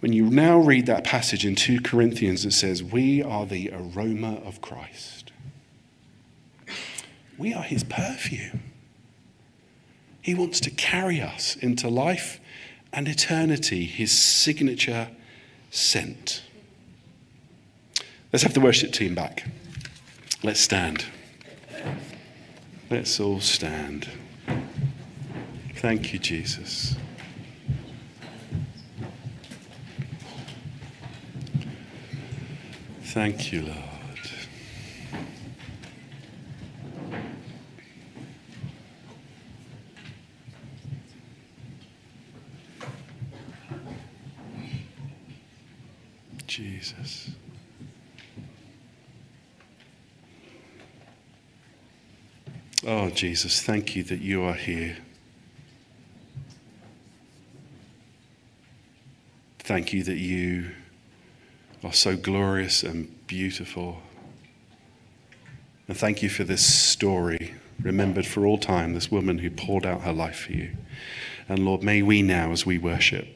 when 0.00 0.12
you 0.12 0.26
now 0.26 0.58
read 0.58 0.86
that 0.86 1.04
passage 1.04 1.44
in 1.44 1.56
2 1.56 1.80
Corinthians, 1.80 2.44
it 2.44 2.52
says, 2.52 2.82
We 2.82 3.22
are 3.22 3.44
the 3.44 3.70
aroma 3.72 4.36
of 4.44 4.60
Christ. 4.60 5.32
We 7.36 7.52
are 7.52 7.62
his 7.62 7.84
perfume. 7.84 8.62
He 10.20 10.34
wants 10.34 10.60
to 10.60 10.70
carry 10.70 11.20
us 11.20 11.56
into 11.56 11.88
life 11.88 12.40
and 12.92 13.08
eternity, 13.08 13.84
his 13.84 14.16
signature 14.16 15.08
scent. 15.70 16.42
Let's 18.32 18.42
have 18.42 18.52
the 18.52 18.60
worship 18.60 18.92
team 18.92 19.14
back. 19.14 19.44
Let's 20.42 20.60
stand. 20.60 21.06
Let's 22.90 23.18
all 23.20 23.40
stand. 23.40 24.08
Thank 25.76 26.12
you, 26.12 26.18
Jesus. 26.18 26.96
Thank 33.02 33.52
you, 33.52 33.62
Lord. 33.62 33.78
Jesus. 46.46 47.30
Oh, 52.86 53.07
Jesus, 53.18 53.60
thank 53.60 53.96
you 53.96 54.04
that 54.04 54.20
you 54.20 54.44
are 54.44 54.54
here. 54.54 54.96
Thank 59.58 59.92
you 59.92 60.04
that 60.04 60.18
you 60.18 60.70
are 61.82 61.92
so 61.92 62.16
glorious 62.16 62.84
and 62.84 63.26
beautiful. 63.26 63.98
And 65.88 65.96
thank 65.96 66.22
you 66.22 66.28
for 66.28 66.44
this 66.44 66.64
story, 66.64 67.56
remembered 67.82 68.24
for 68.24 68.46
all 68.46 68.56
time, 68.56 68.94
this 68.94 69.10
woman 69.10 69.38
who 69.38 69.50
poured 69.50 69.84
out 69.84 70.02
her 70.02 70.12
life 70.12 70.46
for 70.46 70.52
you. 70.52 70.76
And 71.48 71.64
Lord, 71.64 71.82
may 71.82 72.02
we 72.02 72.22
now, 72.22 72.52
as 72.52 72.64
we 72.64 72.78
worship, 72.78 73.26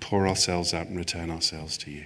pour 0.00 0.26
ourselves 0.26 0.72
out 0.72 0.86
and 0.86 0.96
return 0.96 1.30
ourselves 1.30 1.76
to 1.78 1.90
you. 1.90 2.04